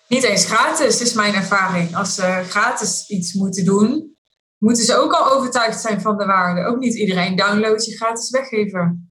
[0.07, 1.95] Niet eens gratis, is mijn ervaring.
[1.95, 4.17] Als ze gratis iets moeten doen,
[4.59, 6.65] moeten ze ook al overtuigd zijn van de waarde.
[6.65, 9.11] Ook niet iedereen downloadt je gratis weggeven.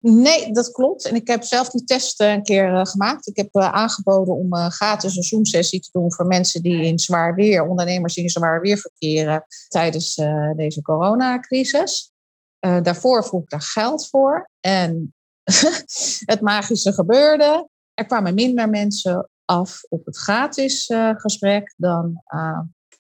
[0.00, 1.04] Nee, dat klopt.
[1.04, 3.26] En ik heb zelf die test een keer uh, gemaakt.
[3.26, 7.34] Ik heb uh, aangeboden om gratis een Zoom-sessie te doen voor mensen die in zwaar
[7.34, 10.14] weer, ondernemers die in zwaar weer verkeren tijdens
[10.56, 12.12] deze coronacrisis.
[12.60, 14.50] daarvoor vroeg ik daar geld voor.
[14.60, 15.14] En
[16.32, 17.68] het magische gebeurde.
[17.94, 22.22] Er kwamen minder mensen af op het gratis gesprek dan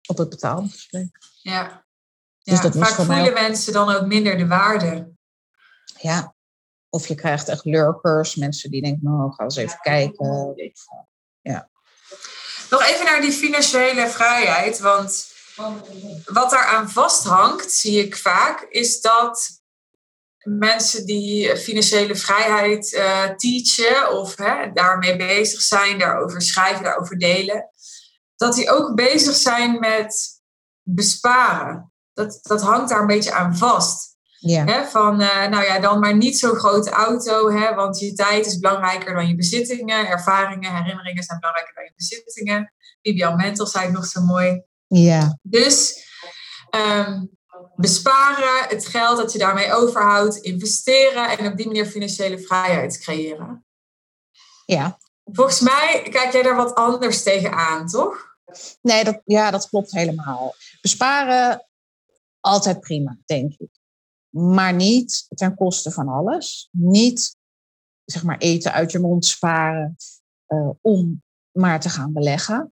[0.06, 1.18] op het betaalde gesprek.
[1.42, 1.84] Ja,
[2.42, 5.12] dus dat vaak voelen mensen dan ook minder de waarde.
[5.98, 6.34] Ja,
[6.88, 10.54] of je krijgt echt lurkers, mensen die denken, nou, ga eens even kijken.
[11.40, 11.70] Ja.
[12.70, 15.26] Nog even naar die financiële vrijheid, want
[16.24, 19.60] wat daaraan vasthangt, zie ik vaak, is dat
[20.42, 27.70] mensen die financiële vrijheid uh, teachen of hè, daarmee bezig zijn, daarover schrijven, daarover delen,
[28.36, 30.37] dat die ook bezig zijn met
[30.94, 31.92] besparen.
[32.12, 34.16] Dat, dat hangt daar een beetje aan vast.
[34.38, 34.86] Ja.
[34.86, 38.58] Van, uh, nou ja, dan maar niet zo'n grote auto, hè, want je tijd is
[38.58, 40.06] belangrijker dan je bezittingen.
[40.06, 42.72] Ervaringen, herinneringen zijn belangrijker dan je bezittingen.
[43.02, 44.62] Bibian Mentel zei het nog zo mooi.
[44.86, 45.38] Ja.
[45.42, 46.06] Dus
[46.70, 47.30] um,
[47.76, 53.66] besparen, het geld dat je daarmee overhoudt, investeren en op die manier financiële vrijheid creëren.
[54.64, 54.98] Ja.
[55.24, 58.36] Volgens mij kijk jij daar wat anders tegenaan, toch?
[58.82, 60.54] Nee, dat, ja, dat klopt helemaal.
[60.80, 61.66] Besparen,
[62.40, 63.70] altijd prima, denk ik.
[64.28, 66.68] Maar niet ten koste van alles.
[66.70, 67.36] Niet,
[68.04, 69.96] zeg maar, eten uit je mond sparen
[70.48, 72.72] uh, om maar te gaan beleggen.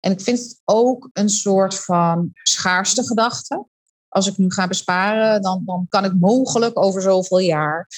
[0.00, 3.66] En ik vind het ook een soort van schaarste gedachte
[4.08, 7.88] als ik nu ga besparen, dan, dan kan ik mogelijk over zoveel jaar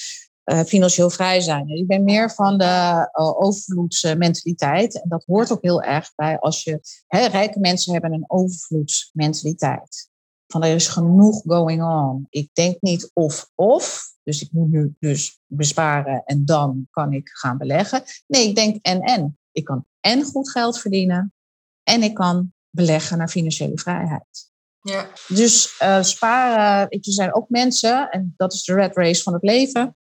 [0.51, 1.67] uh, financieel vrij zijn.
[1.67, 5.01] Ik ben meer van de uh, overvloedsmentaliteit.
[5.01, 6.79] En dat hoort ook heel erg bij als je.
[7.07, 10.09] Hè, rijke mensen hebben een overvloedsmentaliteit.
[10.47, 12.27] Van er is genoeg going on.
[12.29, 14.01] Ik denk niet of-of.
[14.23, 18.03] Dus ik moet nu dus besparen en dan kan ik gaan beleggen.
[18.27, 19.37] Nee, ik denk en-en.
[19.51, 21.33] Ik kan en goed geld verdienen
[21.83, 24.51] en ik kan beleggen naar financiële vrijheid.
[24.81, 25.07] Ja.
[25.27, 29.43] Dus uh, sparen, er zijn ook mensen, en dat is de red race van het
[29.43, 29.97] leven,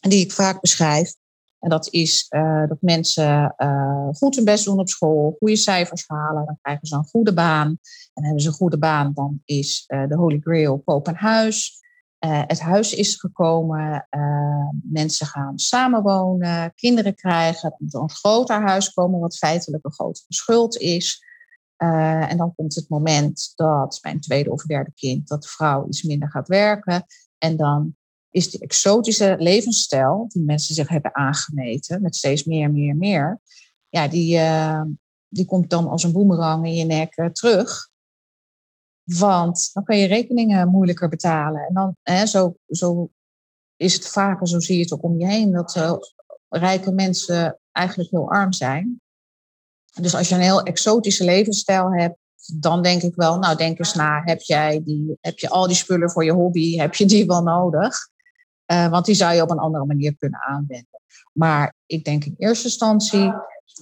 [0.00, 1.14] die ik vaak beschrijf.
[1.58, 6.04] En dat is uh, dat mensen uh, goed hun best doen op school, goede cijfers
[6.06, 7.78] halen, dan krijgen ze een goede baan.
[8.14, 11.80] En hebben ze een goede baan, dan is de Holy Grail koop een huis.
[12.18, 14.08] het huis is gekomen,
[14.82, 20.76] mensen gaan samenwonen, kinderen krijgen, dan een groter huis komen, wat feitelijk een grotere schuld
[20.76, 21.24] is.
[21.76, 26.02] En dan komt het moment dat mijn tweede of derde kind, dat de vrouw iets
[26.02, 27.04] minder gaat werken.
[27.38, 27.96] En dan
[28.30, 33.40] is die exotische levensstijl die mensen zich hebben aangemeten met steeds meer, meer, meer.
[33.88, 34.82] Ja, die, uh,
[35.28, 37.90] die komt dan als een boemerang in je nek uh, terug.
[39.02, 41.66] Want dan kan je rekeningen moeilijker betalen.
[41.66, 43.10] En dan, hè, zo, zo
[43.76, 46.00] is het vaker, zo zie je het ook om je heen, dat
[46.48, 49.00] rijke mensen eigenlijk heel arm zijn.
[50.00, 52.18] Dus als je een heel exotische levensstijl hebt,
[52.54, 55.76] dan denk ik wel, nou denk eens na, heb, jij die, heb je al die
[55.76, 58.08] spullen voor je hobby, heb je die wel nodig?
[58.72, 61.00] Uh, want die zou je op een andere manier kunnen aanwenden.
[61.32, 63.32] Maar ik denk in eerste instantie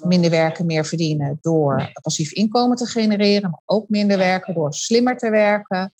[0.03, 5.16] minder werken, meer verdienen door passief inkomen te genereren, maar ook minder werken door slimmer
[5.16, 5.92] te werken,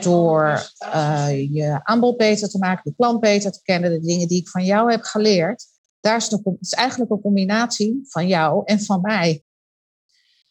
[0.00, 4.40] door uh, je aanbod beter te maken, de klant beter te kennen, de dingen die
[4.40, 5.66] ik van jou heb geleerd
[6.06, 9.44] daar is het is eigenlijk een combinatie van jou en van mij.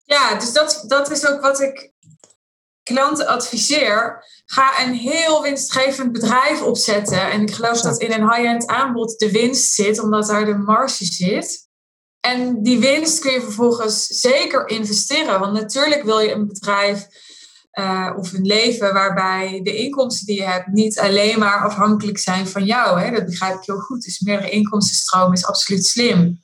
[0.03, 1.93] Ja, dus dat, dat is ook wat ik
[2.85, 4.25] klanten adviseer.
[4.45, 7.31] Ga een heel winstgevend bedrijf opzetten.
[7.31, 11.05] En ik geloof dat in een high-end aanbod de winst zit, omdat daar de marge
[11.05, 11.67] zit.
[12.19, 15.39] En die winst kun je vervolgens zeker investeren.
[15.39, 17.07] Want natuurlijk wil je een bedrijf
[17.79, 22.47] uh, of een leven waarbij de inkomsten die je hebt niet alleen maar afhankelijk zijn
[22.47, 22.99] van jou.
[22.99, 23.11] Hè?
[23.11, 24.03] Dat begrijp ik heel goed.
[24.03, 26.43] Dus meerdere inkomstenstroom is absoluut slim.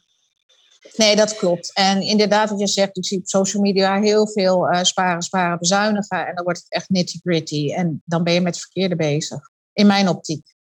[0.95, 1.73] Nee, dat klopt.
[1.73, 5.59] En inderdaad, wat je zegt, ik zie op social media heel veel uh, sparen, sparen,
[5.59, 6.27] bezuinigen.
[6.27, 7.73] En dan wordt het echt nitty-gritty.
[7.73, 9.39] En dan ben je met het verkeerde bezig.
[9.73, 10.55] In mijn optiek.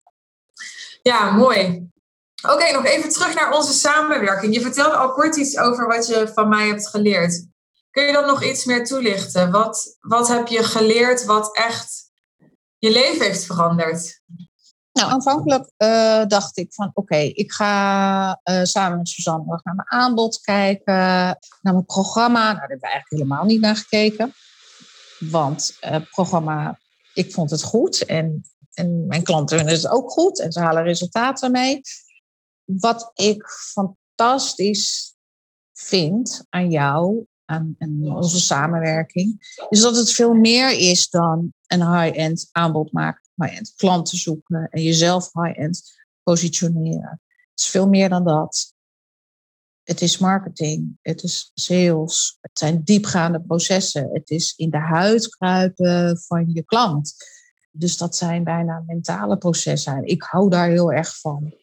[1.01, 1.89] Ja, mooi.
[2.41, 4.53] Oké, nog even terug naar onze samenwerking.
[4.53, 7.47] Je vertelde al kort iets over wat je van mij hebt geleerd.
[7.91, 9.51] Kun je dat nog iets meer toelichten?
[9.51, 12.11] Wat, wat heb je geleerd wat echt
[12.77, 14.21] je leven heeft veranderd?
[14.91, 19.75] Nou, aanvankelijk uh, dacht ik van oké, ik ga uh, samen met Suzanne nog naar
[19.75, 22.39] mijn aanbod kijken, naar mijn programma.
[22.39, 24.33] Nou, daar hebben we eigenlijk helemaal niet naar gekeken.
[25.19, 26.79] Want het uh, programma,
[27.13, 30.83] ik vond het goed en, en mijn klanten vinden het ook goed en ze halen
[30.83, 31.81] resultaten mee.
[32.65, 35.15] Wat ik fantastisch
[35.73, 42.49] vind aan jou aan, onze samenwerking, is dat het veel meer is dan een high-end
[42.51, 47.21] aanbod maken, high-end klanten zoeken en jezelf high-end positioneren.
[47.29, 48.73] Het is veel meer dan dat.
[49.83, 55.27] Het is marketing, het is sales, het zijn diepgaande processen, het is in de huid
[55.27, 57.15] kruipen van je klant.
[57.71, 60.05] Dus dat zijn bijna mentale processen.
[60.05, 61.53] Ik hou daar heel erg van.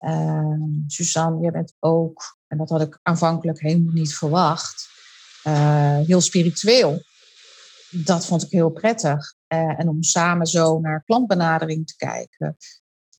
[0.00, 4.88] Uh, Suzanne, jij bent ook, en dat had ik aanvankelijk helemaal niet verwacht,
[5.46, 7.02] uh, heel spiritueel.
[7.96, 9.34] Dat vond ik heel prettig.
[9.48, 12.56] Uh, en om samen zo naar klantbenadering te kijken.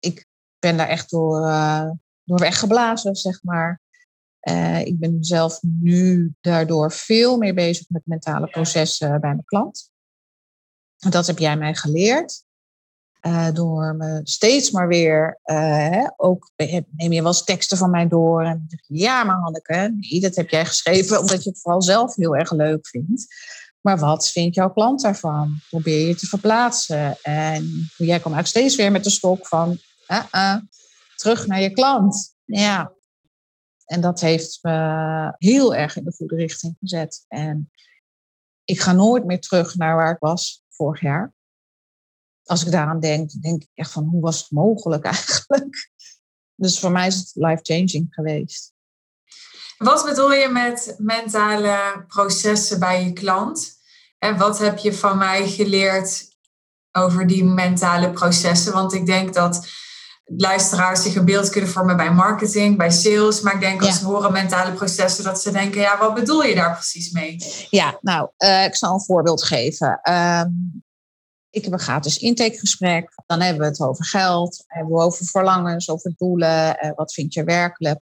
[0.00, 0.26] Ik
[0.58, 1.90] ben daar echt door, uh,
[2.24, 3.82] door weggeblazen, zeg maar.
[4.84, 9.90] ik ben zelf nu daardoor veel meer bezig met mentale processen bij mijn klant.
[11.10, 12.44] Dat heb jij mij geleerd.
[13.26, 18.08] Uh, door me steeds maar weer, uh, ook neem je wel eens teksten van mij
[18.08, 18.42] door.
[18.42, 22.14] En zeg ja, maar Hanneke, nee, dat heb jij geschreven omdat je het vooral zelf
[22.14, 23.26] heel erg leuk vindt.
[23.84, 25.60] Maar wat vindt jouw klant daarvan?
[25.70, 27.18] Probeer je te verplaatsen.
[27.22, 27.64] En
[27.96, 30.56] jij komt eigenlijk steeds weer met de stok van, uh, uh,
[31.16, 32.34] terug naar je klant.
[32.44, 32.92] Ja.
[33.84, 37.24] En dat heeft me heel erg in de goede richting gezet.
[37.28, 37.70] En
[38.64, 41.34] ik ga nooit meer terug naar waar ik was vorig jaar
[42.44, 45.90] als ik daaraan denk, denk ik echt van hoe was het mogelijk eigenlijk?
[46.54, 48.73] Dus voor mij is het life-changing geweest.
[49.84, 53.72] Wat bedoel je met mentale processen bij je klant?
[54.18, 56.28] En wat heb je van mij geleerd
[56.92, 58.72] over die mentale processen?
[58.72, 59.66] Want ik denk dat
[60.24, 63.40] luisteraars zich een beeld kunnen vormen bij marketing, bij sales.
[63.40, 66.54] Maar ik denk als ze horen mentale processen, dat ze denken, ja, wat bedoel je
[66.54, 67.36] daar precies mee?
[67.70, 70.00] Ja, nou, uh, ik zal een voorbeeld geven.
[70.10, 70.82] Um,
[71.50, 73.22] ik heb een gratis intakegesprek.
[73.26, 76.78] Dan hebben we het over geld, hebben we over verlangens, over doelen.
[76.78, 78.00] Eh, wat vind je werkelijk?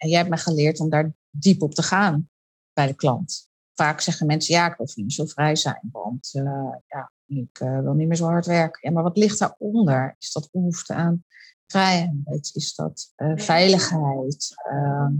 [0.00, 2.30] En jij hebt me geleerd om daar diep op te gaan
[2.72, 3.48] bij de klant.
[3.74, 7.92] Vaak zeggen mensen, ja, ik wil financieel vrij zijn, want uh, ja, ik uh, wil
[7.92, 8.78] niet meer zo hard werken.
[8.82, 10.16] Ja, maar wat ligt daaronder?
[10.18, 11.24] Is dat behoefte aan
[11.66, 12.50] vrijheid?
[12.52, 14.54] Is dat uh, veiligheid?
[14.70, 15.12] Ehm,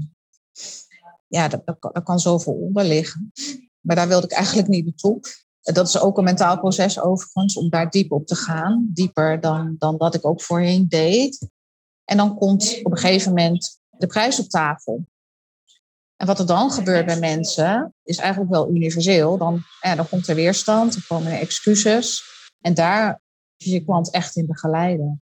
[1.27, 3.33] ja, daar, kan zoveel onder liggen.
[3.81, 5.21] Maar daar wilde ik eigenlijk niet naartoe.
[5.61, 8.91] Dat is ook een mentaal proces overigens, om daar diep op te gaan.
[8.93, 11.49] Dieper dan, dan dat ik ook voorheen deed.
[12.05, 15.07] En dan komt op een gegeven moment de prijs op tafel.
[16.17, 19.39] En wat er dan gebeurt bij mensen, is eigenlijk wel universeel.
[19.39, 22.23] Dan, ja, dan komt er weerstand, er komen er excuses.
[22.61, 23.21] En daar
[23.57, 25.23] is je klant echt in begeleiden.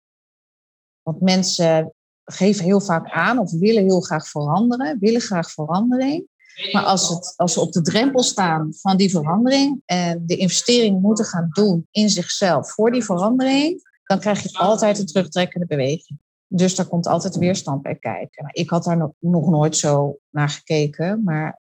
[1.02, 1.92] Want mensen
[2.24, 6.28] geven heel vaak aan of willen heel graag veranderen, willen graag verandering.
[6.72, 11.00] Maar als, het, als ze op de drempel staan van die verandering en de investering
[11.00, 16.18] moeten gaan doen in zichzelf voor die verandering, dan krijg je altijd een terugtrekkende beweging.
[16.46, 18.48] Dus daar komt altijd weerstand bij kijken.
[18.52, 21.61] Ik had daar nog, nog nooit zo naar gekeken, maar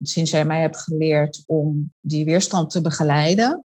[0.00, 3.64] sinds jij mij hebt geleerd om die weerstand te begeleiden,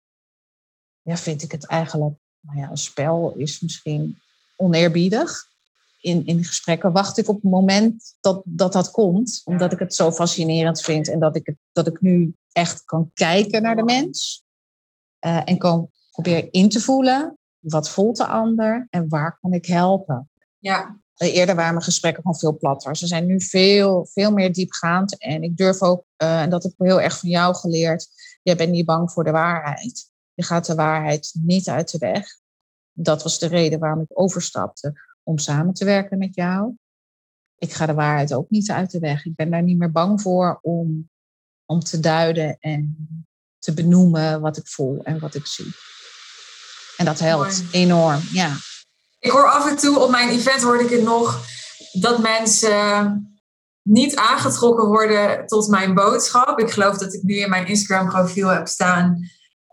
[1.02, 4.18] ja, vind ik het eigenlijk, nou ja, een spel is misschien
[4.56, 5.50] oneerbiedig
[6.02, 9.42] in, in gesprekken wacht ik op het moment dat, dat dat komt.
[9.44, 13.12] Omdat ik het zo fascinerend vind en dat ik, het, dat ik nu echt kan
[13.14, 14.44] kijken naar de mens.
[15.26, 17.38] Uh, en kan proberen in te voelen.
[17.60, 20.31] Wat voelt de ander en waar kan ik helpen?
[20.62, 21.00] Ja.
[21.16, 22.96] Eerder waren mijn gesprekken van veel platter.
[22.96, 25.18] Ze zijn nu veel, veel meer diepgaand.
[25.18, 28.08] En ik durf ook, uh, en dat heb ik heel erg van jou geleerd.
[28.42, 30.12] Jij bent niet bang voor de waarheid.
[30.34, 32.26] Je gaat de waarheid niet uit de weg.
[32.92, 34.94] Dat was de reden waarom ik overstapte
[35.24, 36.76] om samen te werken met jou.
[37.58, 39.26] Ik ga de waarheid ook niet uit de weg.
[39.26, 41.10] Ik ben daar niet meer bang voor om,
[41.66, 43.08] om te duiden en
[43.60, 45.72] te benoemen wat ik voel en wat ik zie.
[46.98, 48.56] En dat helpt enorm, ja.
[49.22, 51.46] Ik hoor af en toe op mijn event hoorde ik het nog
[51.92, 53.26] dat mensen
[53.82, 56.60] niet aangetrokken worden tot mijn boodschap.
[56.60, 59.18] Ik geloof dat ik nu in mijn Instagram profiel heb staan.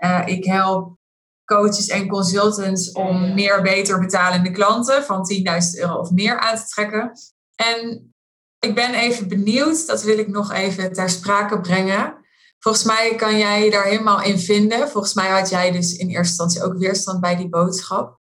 [0.04, 0.96] Uh, ik help
[1.44, 6.66] coaches en consultants om meer beter betalende klanten van 10.000 euro of meer aan te
[6.66, 7.12] trekken.
[7.54, 8.12] En
[8.58, 12.16] ik ben even benieuwd, dat wil ik nog even ter sprake brengen.
[12.58, 14.88] Volgens mij kan jij je daar helemaal in vinden.
[14.88, 18.17] Volgens mij had jij dus in eerste instantie ook weerstand bij die boodschap.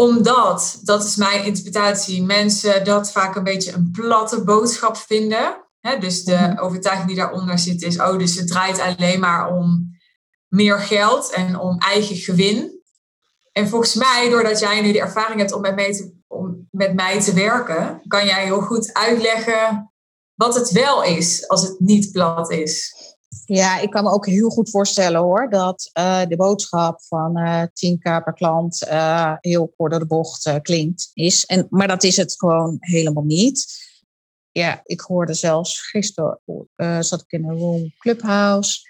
[0.00, 5.64] Omdat, dat is mijn interpretatie, mensen dat vaak een beetje een platte boodschap vinden.
[6.00, 6.58] dus de mhm.
[6.58, 9.98] overtuiging die daaronder zit is, oh, dus het draait alleen maar om
[10.48, 12.82] meer geld en om eigen gewin.
[13.52, 16.94] En volgens mij, doordat jij nu de ervaring hebt om met mij te, om met
[16.94, 19.92] mij te werken, kan jij heel goed uitleggen
[20.34, 22.94] wat het wel is als het niet plat is.
[23.52, 27.62] Ja, ik kan me ook heel goed voorstellen hoor, dat uh, de boodschap van uh,
[27.62, 31.10] eh, 10k per klant uh, heel kort door de bocht klinkt.
[31.14, 31.46] Is.
[31.46, 33.66] En, maar dat is het gewoon helemaal niet.
[34.50, 36.40] Ja, ik hoorde zelfs gisteren,
[37.00, 38.88] zat ik in een room Clubhouse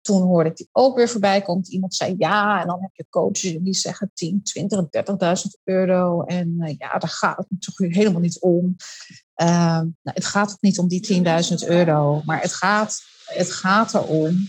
[0.00, 1.70] toen hoorde ik die ook weer voorbij komen.
[1.70, 6.22] Iemand zei ja, en dan heb je coaches die zeggen 10, 20, 30.000 euro.
[6.22, 8.76] En ja, daar gaat het natuurlijk helemaal niet om.
[9.36, 9.48] Uh,
[9.80, 11.22] nou, het gaat ook niet om die
[11.62, 14.48] 10.000 euro, maar het gaat, het gaat erom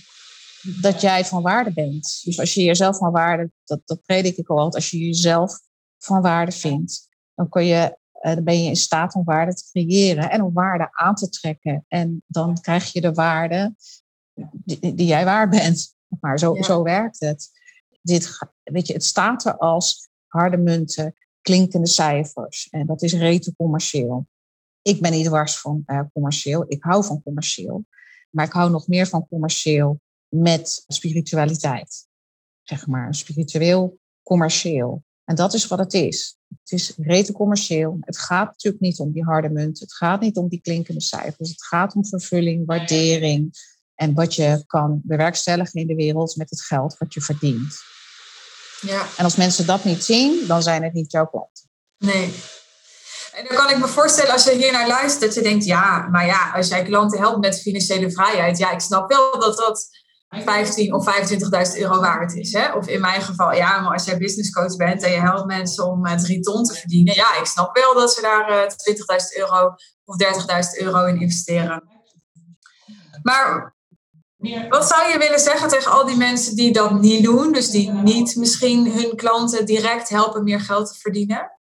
[0.61, 2.21] dat jij van waarde bent.
[2.23, 5.59] Dus als je jezelf van waarde, dat, dat predik ik al altijd, als je jezelf
[5.97, 9.63] van waarde vindt, dan, kun je, uh, dan ben je in staat om waarde te
[9.71, 11.85] creëren en om waarde aan te trekken.
[11.87, 13.75] En dan krijg je de waarde
[14.51, 15.97] die, die jij waar bent.
[16.21, 17.49] Maar zo, zo werkt het.
[18.01, 22.67] Dit, weet je, het staat er als harde munten, klinkende cijfers.
[22.69, 24.27] En dat is rete commercieel.
[24.81, 26.65] Ik ben niet dwars van uh, commercieel.
[26.67, 27.85] Ik hou van commercieel.
[28.29, 32.07] Maar ik hou nog meer van commercieel met spiritualiteit.
[32.63, 35.03] Zeg maar, spiritueel commercieel.
[35.23, 36.37] En dat is wat het is.
[36.47, 37.97] Het is rete commercieel.
[37.99, 39.79] Het gaat natuurlijk niet om die harde munt.
[39.79, 41.49] Het gaat niet om die klinkende cijfers.
[41.49, 43.51] Het gaat om vervulling, waardering,
[43.99, 47.77] en wat je kan bewerkstelligen in de wereld met het geld wat je verdient.
[48.81, 49.07] Ja.
[49.17, 51.69] En als mensen dat niet zien, dan zijn het niet jouw klanten.
[51.97, 52.33] Nee.
[53.33, 56.07] En dan kan ik me voorstellen als je hier naar luistert, dat je denkt, ja,
[56.11, 59.89] maar ja, als jij klanten helpt met financiële vrijheid, ja, ik snap wel dat dat
[60.29, 61.29] 15 of
[61.73, 62.53] 25.000 euro waard is.
[62.53, 62.73] Hè?
[62.73, 66.05] Of in mijn geval, ja, maar als jij businesscoach bent en je helpt mensen om
[66.05, 69.37] uh, drie ton te verdienen, ja, ik snap wel dat ze daar uh, eh, 20.000
[69.37, 69.75] euro
[70.05, 70.15] of
[70.79, 71.83] 30.000 euro in investeren.
[73.23, 73.77] Maar
[74.69, 77.53] wat zou je willen zeggen tegen al die mensen die dat niet doen?
[77.53, 81.58] Dus die niet misschien hun klanten direct helpen meer geld te verdienen.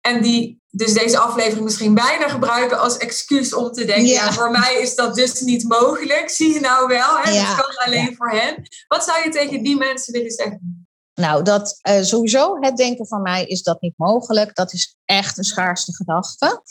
[0.00, 4.32] En die dus deze aflevering misschien bijna gebruiken als excuus om te denken: ja.
[4.32, 6.28] voor mij is dat dus niet mogelijk.
[6.30, 7.32] Zie je nou wel, hè?
[7.32, 8.68] dat kan alleen voor hen.
[8.88, 10.86] Wat zou je tegen die mensen willen zeggen?
[11.14, 14.54] Nou, dat uh, sowieso het denken van mij is dat niet mogelijk.
[14.54, 16.62] Dat is echt een schaarste gedachte.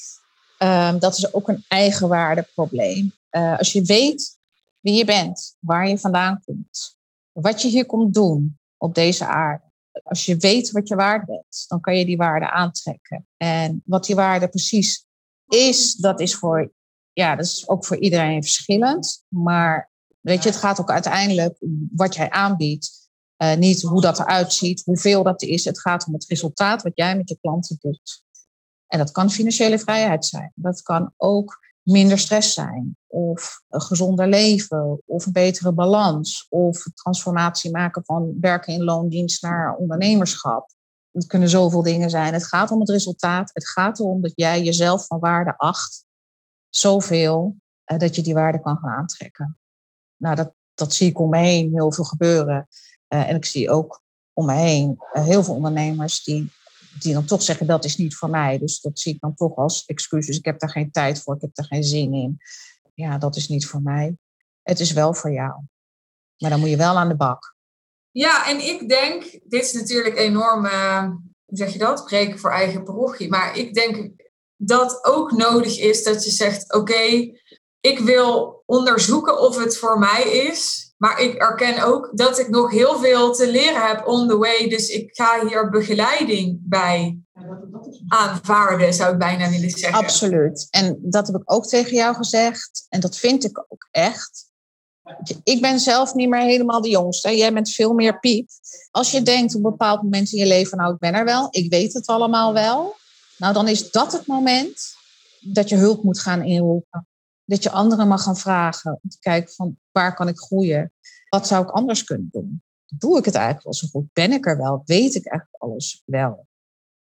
[0.60, 3.14] Um, dat is ook een eigenwaardeprobleem.
[3.32, 4.38] Uh, als je weet
[4.80, 6.98] wie je bent, waar je vandaan komt,
[7.32, 9.67] wat je hier komt doen op deze aarde.
[10.04, 13.28] Als je weet wat je waard bent, dan kan je die waarde aantrekken.
[13.38, 15.06] En wat die waarde precies
[15.48, 16.72] is, dat is voor,
[17.14, 19.24] ja, dat is ook voor iedereen verschillend.
[19.28, 24.20] Maar weet je, het gaat ook uiteindelijk om wat jij aanbiedt uh, niet hoe dat
[24.20, 25.66] eruit ziet, hoeveel dat is.
[25.66, 28.24] Het gaat om het resultaat wat jij met je klanten doet.
[28.88, 30.52] En dat kan financiële vrijheid zijn.
[30.56, 32.98] Dat kan ook minder stress zijn.
[33.08, 35.02] Of een gezonder leven.
[35.06, 36.46] Of een betere balans.
[36.50, 40.70] Of transformatie maken van werken in loondienst naar ondernemerschap.
[41.12, 42.34] Het kunnen zoveel dingen zijn.
[42.34, 43.50] Het gaat om het resultaat.
[43.54, 46.06] Het gaat erom dat jij jezelf van waarde acht.
[46.70, 47.56] Zoveel
[47.92, 49.58] uh, dat je die waarde kan gaan aantrekken.
[50.18, 52.68] Nou, dat, dat zie ik om me heen heel veel gebeuren.
[53.14, 54.02] Uh, en ik zie ook
[54.34, 56.52] om me heen uh, heel veel ondernemers die,
[57.00, 58.58] die dan toch zeggen dat is niet voor mij.
[58.58, 60.26] Dus dat zie ik dan toch als excuus.
[60.26, 62.38] Dus ik heb daar geen tijd voor, ik heb daar geen zin in.
[62.94, 64.18] Ja, dat is niet voor mij.
[64.62, 65.62] Het is wel voor jou.
[66.38, 67.56] Maar dan moet je wel aan de bak.
[68.12, 71.04] Ja, en ik denk, dit is natuurlijk enorm, uh,
[71.46, 72.06] hoe zeg je dat?
[72.06, 73.30] Breken voor eigen parochie.
[73.30, 74.12] Maar ik denk
[74.56, 77.32] dat ook nodig is dat je zegt: oké,
[77.80, 80.87] ik wil onderzoeken of het voor mij is.
[80.98, 84.68] Maar ik erken ook dat ik nog heel veel te leren heb on the way.
[84.68, 87.20] Dus ik ga hier begeleiding bij
[88.08, 90.00] aanvaarden, zou ik bijna willen zeggen.
[90.00, 90.68] Absoluut.
[90.70, 92.86] En dat heb ik ook tegen jou gezegd.
[92.90, 94.46] En dat vind ik ook echt.
[95.44, 97.38] Ik ben zelf niet meer helemaal de jongste.
[97.38, 98.50] Jij bent veel meer piep.
[98.92, 101.48] Als je denkt op een bepaald moment in je leven, nou ik ben er wel,
[101.52, 102.96] ik weet het allemaal wel.
[103.38, 104.96] Nou dan is dat het moment
[105.40, 107.08] dat je hulp moet gaan inroepen
[107.48, 110.94] dat je anderen mag gaan vragen om te kijken van waar kan ik groeien?
[111.30, 112.62] Wat zou ik anders kunnen doen?
[112.86, 114.14] Doe ik het eigenlijk wel zo goed?
[114.14, 114.82] Ben ik er wel?
[114.86, 116.48] Weet ik eigenlijk alles wel?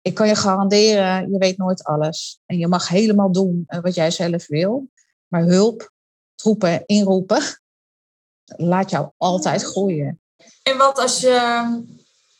[0.03, 2.41] Ik kan je garanderen, je weet nooit alles.
[2.47, 4.91] En je mag helemaal doen eh, wat jij zelf wil.
[5.29, 5.93] Maar hulp,
[6.35, 7.43] troepen, inroepen,
[8.73, 10.21] laat jou altijd groeien.
[10.63, 11.65] En wat als je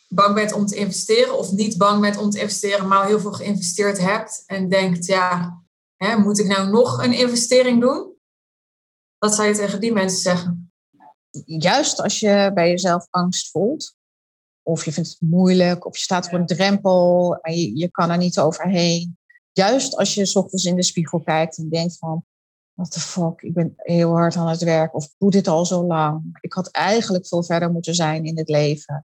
[0.09, 3.33] bang bent om te investeren of niet bang bent om te investeren, maar heel veel
[3.33, 5.61] geïnvesteerd hebt en denkt, ja,
[5.97, 8.15] Hè, moet ik nou nog een investering doen?
[9.19, 10.73] Wat zou je tegen die mensen zeggen?
[11.45, 13.97] Juist als je bij jezelf angst voelt,
[14.63, 18.17] of je vindt het moeilijk, of je staat op een drempel en je, kan er
[18.17, 19.19] niet overheen.
[19.53, 22.25] Juist als je s ochtends in de spiegel kijkt en denkt van,
[22.73, 25.87] what the fuck, ik ben heel hard aan het werk of doe dit al zo
[25.87, 26.39] lang.
[26.41, 29.07] Ik had eigenlijk veel verder moeten zijn in het leven.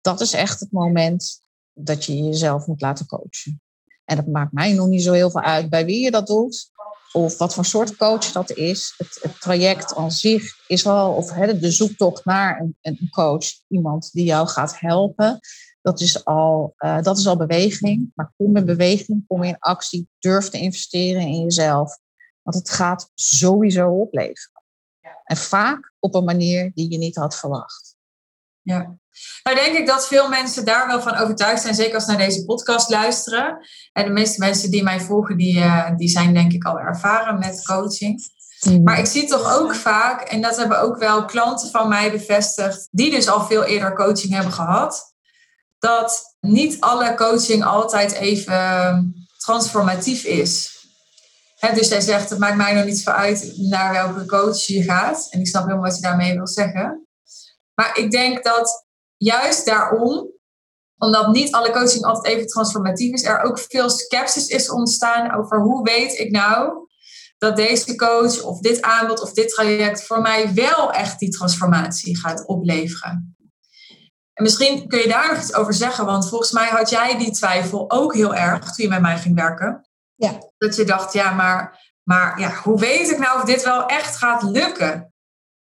[0.00, 1.40] Dat is echt het moment
[1.72, 3.62] dat je jezelf moet laten coachen.
[4.04, 6.72] En dat maakt mij nog niet zo heel veel uit bij wie je dat doet.
[7.12, 8.94] Of wat voor soort coach dat is.
[8.96, 14.12] Het, het traject aan zich is al, of de zoektocht naar een, een, coach, iemand
[14.12, 15.40] die jou gaat helpen.
[15.82, 18.12] Dat is, al, uh, dat is al beweging.
[18.14, 21.98] Maar kom in beweging, kom in actie, durf te investeren in jezelf.
[22.42, 24.62] Want het gaat sowieso opleveren.
[25.24, 27.93] En vaak op een manier die je niet had verwacht.
[28.64, 28.96] Ja,
[29.42, 32.26] nou denk ik dat veel mensen daar wel van overtuigd zijn, zeker als ze naar
[32.26, 33.58] deze podcast luisteren.
[33.92, 37.38] En de meeste mensen die mij volgen, die, uh, die zijn denk ik al ervaren
[37.38, 38.32] met coaching.
[38.66, 38.82] Mm.
[38.82, 42.88] Maar ik zie toch ook vaak, en dat hebben ook wel klanten van mij bevestigd,
[42.90, 45.14] die dus al veel eerder coaching hebben gehad,
[45.78, 50.72] dat niet alle coaching altijd even transformatief is.
[51.74, 55.26] dus hij zegt, het maakt mij nog niet veel uit naar welke coach je gaat.
[55.30, 57.03] En ik snap helemaal wat je daarmee wil zeggen.
[57.74, 60.32] Maar ik denk dat juist daarom,
[60.98, 65.60] omdat niet alle coaching altijd even transformatief is, er ook veel sceptisch is ontstaan over
[65.60, 66.86] hoe weet ik nou
[67.38, 72.18] dat deze coach of dit aanbod of dit traject voor mij wel echt die transformatie
[72.18, 73.36] gaat opleveren.
[74.32, 77.30] En misschien kun je daar nog iets over zeggen, want volgens mij had jij die
[77.30, 79.88] twijfel ook heel erg toen je met mij ging werken.
[80.14, 80.38] Ja.
[80.58, 84.16] Dat je dacht, ja, maar, maar ja, hoe weet ik nou of dit wel echt
[84.16, 85.13] gaat lukken?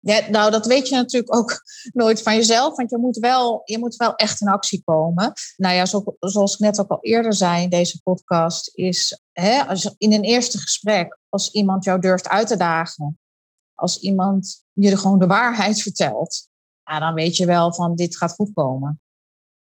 [0.02, 1.62] Ja, nou, dat weet je natuurlijk ook
[1.94, 5.34] nooit van jezelf, want je moet wel, je moet wel echt in actie komen.
[5.58, 9.64] Nou ja, zo, zoals ik net ook al eerder zei in deze podcast, is hè,
[9.64, 13.20] als in een eerste gesprek, als iemand jou durft uit te dagen,
[13.74, 16.48] als iemand je gewoon de waarheid vertelt,
[16.84, 19.02] ja, dan weet je wel van dit gaat goed komen.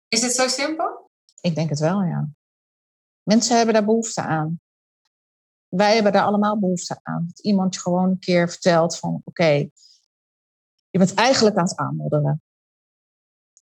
[0.08, 1.10] Is het zo simpel?
[1.40, 2.28] Ik denk het wel, ja.
[3.22, 4.60] Mensen hebben daar behoefte aan.
[5.68, 7.24] Wij hebben daar allemaal behoefte aan.
[7.26, 9.68] Dat iemand je gewoon een keer vertelt van oké,
[10.96, 12.42] je bent eigenlijk aan het aanmodderen.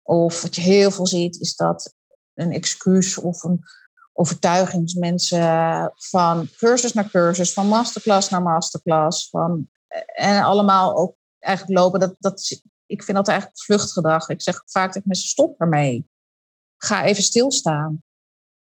[0.02, 1.94] Of wat je heel veel ziet, is dat
[2.34, 3.64] een excuus of een
[4.12, 9.70] overtuigingsmensen van cursus naar cursus, van masterclass naar masterclass, van,
[10.14, 12.00] en allemaal ook eigenlijk lopen.
[12.00, 14.28] Dat, dat, ik vind dat eigenlijk vluchtgedrag.
[14.28, 16.08] Ik zeg vaak tegen mensen, stop ermee.
[16.76, 18.02] ga even stilstaan.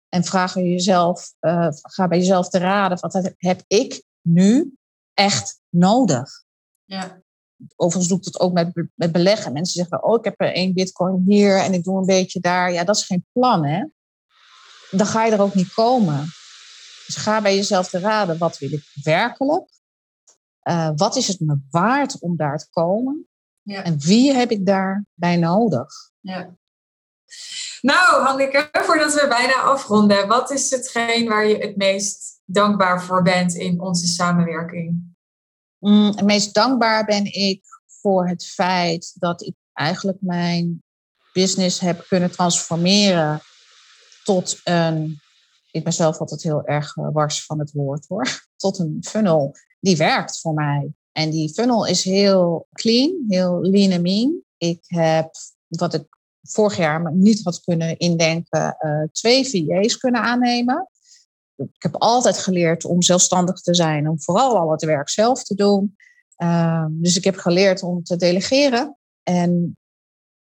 [0.10, 4.78] En vraag jezelf, uh, ga bij jezelf te raden, wat heb ik nu
[5.14, 6.44] echt nodig?
[6.84, 7.22] Ja.
[7.76, 9.54] Overigens doe ik dat ook met, met beleggen.
[9.54, 12.72] Mensen zeggen, oh, ik heb er één bitcoin hier en ik doe een beetje daar.
[12.72, 13.86] Ja, dat is geen plan, hè?
[14.92, 16.26] Dan ga je er ook niet komen.
[17.06, 19.70] Dus ga bij jezelf te raden, wat wil ik werkelijk?
[20.64, 23.28] Uh, wat is het me waard om daar te komen?
[23.62, 23.84] Ja.
[23.84, 25.88] En wie heb ik daarbij nodig?
[26.20, 26.56] Ja.
[27.82, 33.22] Nou, Hanneke, voordat we bijna afronden, wat is hetgeen waar je het meest dankbaar voor
[33.22, 35.11] bent in onze samenwerking?
[35.82, 37.64] Mm, het meest dankbaar ben ik
[38.02, 40.84] voor het feit dat ik eigenlijk mijn
[41.34, 43.42] business heb kunnen transformeren
[44.24, 45.20] tot een.
[45.72, 48.46] Ik ben zelf altijd heel erg eh, wars van het woord hoor.
[48.56, 50.94] Tot een funnel die werkt voor mij.
[51.12, 54.42] En die funnel is heel clean, heel lean en mean.
[54.58, 55.30] Ik heb,
[55.68, 56.06] wat ik
[56.42, 60.90] vorig jaar niet had kunnen indenken, uh, twee VA's kunnen aannemen.
[61.74, 65.56] Ik heb altijd geleerd om zelfstandig te zijn, om vooral al het werk zelf te
[65.56, 65.96] doen.
[66.38, 68.98] Uh, dus ik heb geleerd om te delegeren.
[69.24, 69.78] En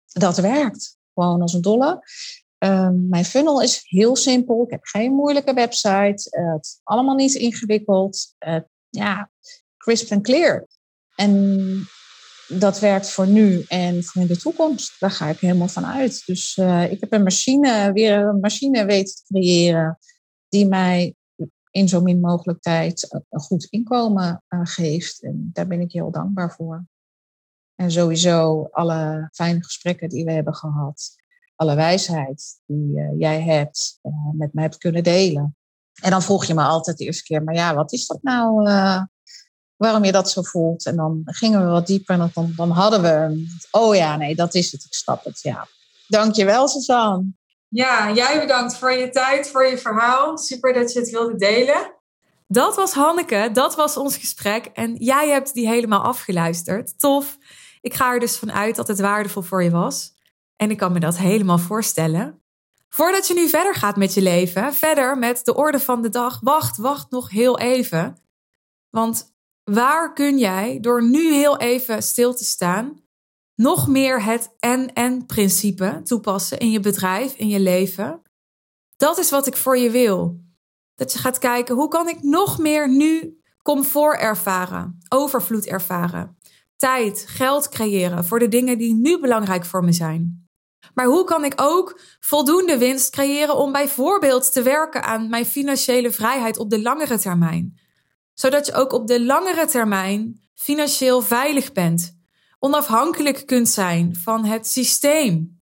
[0.07, 2.03] dat werkt gewoon als een dolle.
[2.59, 4.63] Uh, mijn funnel is heel simpel.
[4.63, 6.27] Ik heb geen moeilijke website.
[6.53, 8.35] het is allemaal niet ingewikkeld.
[8.89, 9.29] ja,
[9.77, 10.67] crisp en clear.
[11.15, 11.87] En
[12.47, 14.95] dat werkt voor nu en voor in de toekomst.
[14.99, 16.25] Daar ga ik helemaal van uit.
[16.25, 19.99] Dus uh, ik heb een machine, weer een machine weten te creëren
[20.49, 21.15] die mij
[21.71, 25.23] in zo min mogelijk tijd een goed inkomen uh, geeft.
[25.23, 26.85] En daar ben ik heel dankbaar voor.
[27.75, 31.15] En sowieso alle fijne gesprekken die we hebben gehad.
[31.55, 33.99] Alle wijsheid die uh, jij hebt,
[34.33, 35.55] met mij hebt kunnen delen.
[36.01, 38.63] En dan vroeg je me altijd de eerste keer, maar ja, wat is dat nou?
[39.79, 40.85] waarom je dat zo voelt.
[40.85, 44.55] En dan gingen we wat dieper en dan, dan hadden we, oh ja, nee, dat
[44.55, 45.67] is het, ik snap het, ja.
[46.07, 47.25] Dankjewel, Suzanne.
[47.69, 50.37] Ja, jij bedankt voor je tijd, voor je verhaal.
[50.37, 51.93] Super dat je het wilde delen.
[52.47, 56.99] Dat was Hanneke, dat was ons gesprek en jij hebt die helemaal afgeluisterd.
[56.99, 57.37] Tof.
[57.81, 60.13] Ik ga er dus vanuit dat het waardevol voor je was.
[60.55, 62.43] En ik kan me dat helemaal voorstellen.
[62.89, 66.39] Voordat je nu verder gaat met je leven, verder met de orde van de dag,
[66.41, 68.17] wacht, wacht nog heel even.
[68.89, 69.37] Want
[69.71, 73.01] Waar kun jij, door nu heel even stil te staan,
[73.59, 78.21] nog meer het en-en-principe toepassen in je bedrijf, in je leven?
[78.97, 80.39] Dat is wat ik voor je wil.
[80.95, 86.37] Dat je gaat kijken, hoe kan ik nog meer nu comfort ervaren, overvloed ervaren,
[86.75, 90.47] tijd, geld creëren voor de dingen die nu belangrijk voor me zijn.
[90.93, 96.11] Maar hoe kan ik ook voldoende winst creëren om bijvoorbeeld te werken aan mijn financiële
[96.11, 97.79] vrijheid op de langere termijn?
[98.39, 102.18] zodat je ook op de langere termijn financieel veilig bent,
[102.59, 105.61] onafhankelijk kunt zijn van het systeem,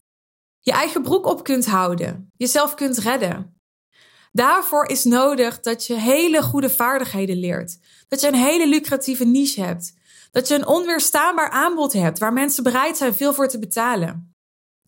[0.61, 3.59] je eigen broek op kunt houden, jezelf kunt redden.
[4.33, 7.79] Daarvoor is nodig dat je hele goede vaardigheden leert,
[8.09, 9.95] dat je een hele lucratieve niche hebt,
[10.31, 14.35] dat je een onweerstaanbaar aanbod hebt waar mensen bereid zijn veel voor te betalen.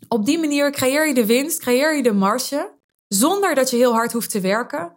[0.09, 2.79] Op die manier creëer je de winst, creëer je de marge,
[3.09, 4.97] zonder dat je heel hard hoeft te werken,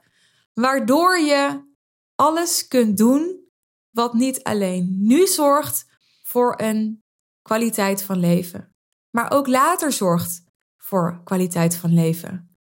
[0.53, 1.67] waardoor je
[2.15, 3.47] alles kunt doen
[3.89, 5.85] wat niet alleen nu zorgt
[6.29, 7.03] voor een
[7.41, 8.75] kwaliteit van leven,
[9.09, 10.43] maar ook later zorgt
[10.77, 12.57] voor kwaliteit van leven.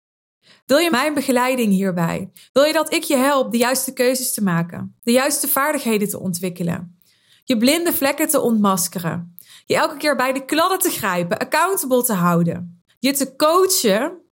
[0.67, 2.31] Wil je mijn begeleiding hierbij?
[2.53, 6.19] Wil je dat ik je help de juiste keuzes te maken, de juiste vaardigheden te
[6.19, 6.99] ontwikkelen,
[7.45, 12.13] je blinde vlekken te ontmaskeren, je elke keer bij de kladden te grijpen, accountable te
[12.13, 14.23] houden, je te coachen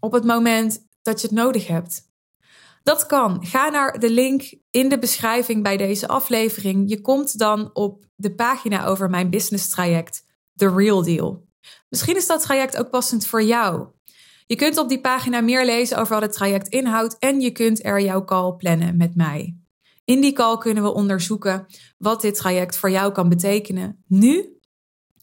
[0.00, 2.07] op het moment dat je het nodig hebt?
[2.82, 3.46] Dat kan.
[3.46, 6.90] Ga naar de link in de beschrijving bij deze aflevering.
[6.90, 10.24] Je komt dan op de pagina over mijn business traject,
[10.54, 11.46] The Real Deal.
[11.88, 13.86] Misschien is dat traject ook passend voor jou.
[14.46, 17.84] Je kunt op die pagina meer lezen over wat het traject inhoudt en je kunt
[17.84, 19.56] er jouw call plannen met mij.
[20.04, 21.66] In die call kunnen we onderzoeken
[21.98, 24.58] wat dit traject voor jou kan betekenen nu,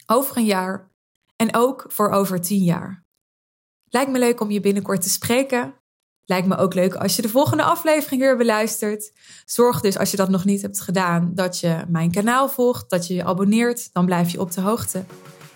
[0.06, 0.92] over een jaar
[1.36, 3.06] en ook voor over tien jaar.
[3.90, 5.76] Lijkt me leuk om je binnenkort te spreken.
[6.26, 9.12] Lijkt me ook leuk als je de volgende aflevering weer beluistert.
[9.46, 13.08] Zorg dus als je dat nog niet hebt gedaan dat je mijn kanaal volgt, dat
[13.08, 13.94] je je abonneert.
[13.94, 15.04] Dan blijf je op de hoogte.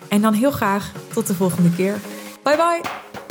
[0.08, 1.98] En dan heel graag tot de volgende keer.
[2.42, 3.29] Bye bye!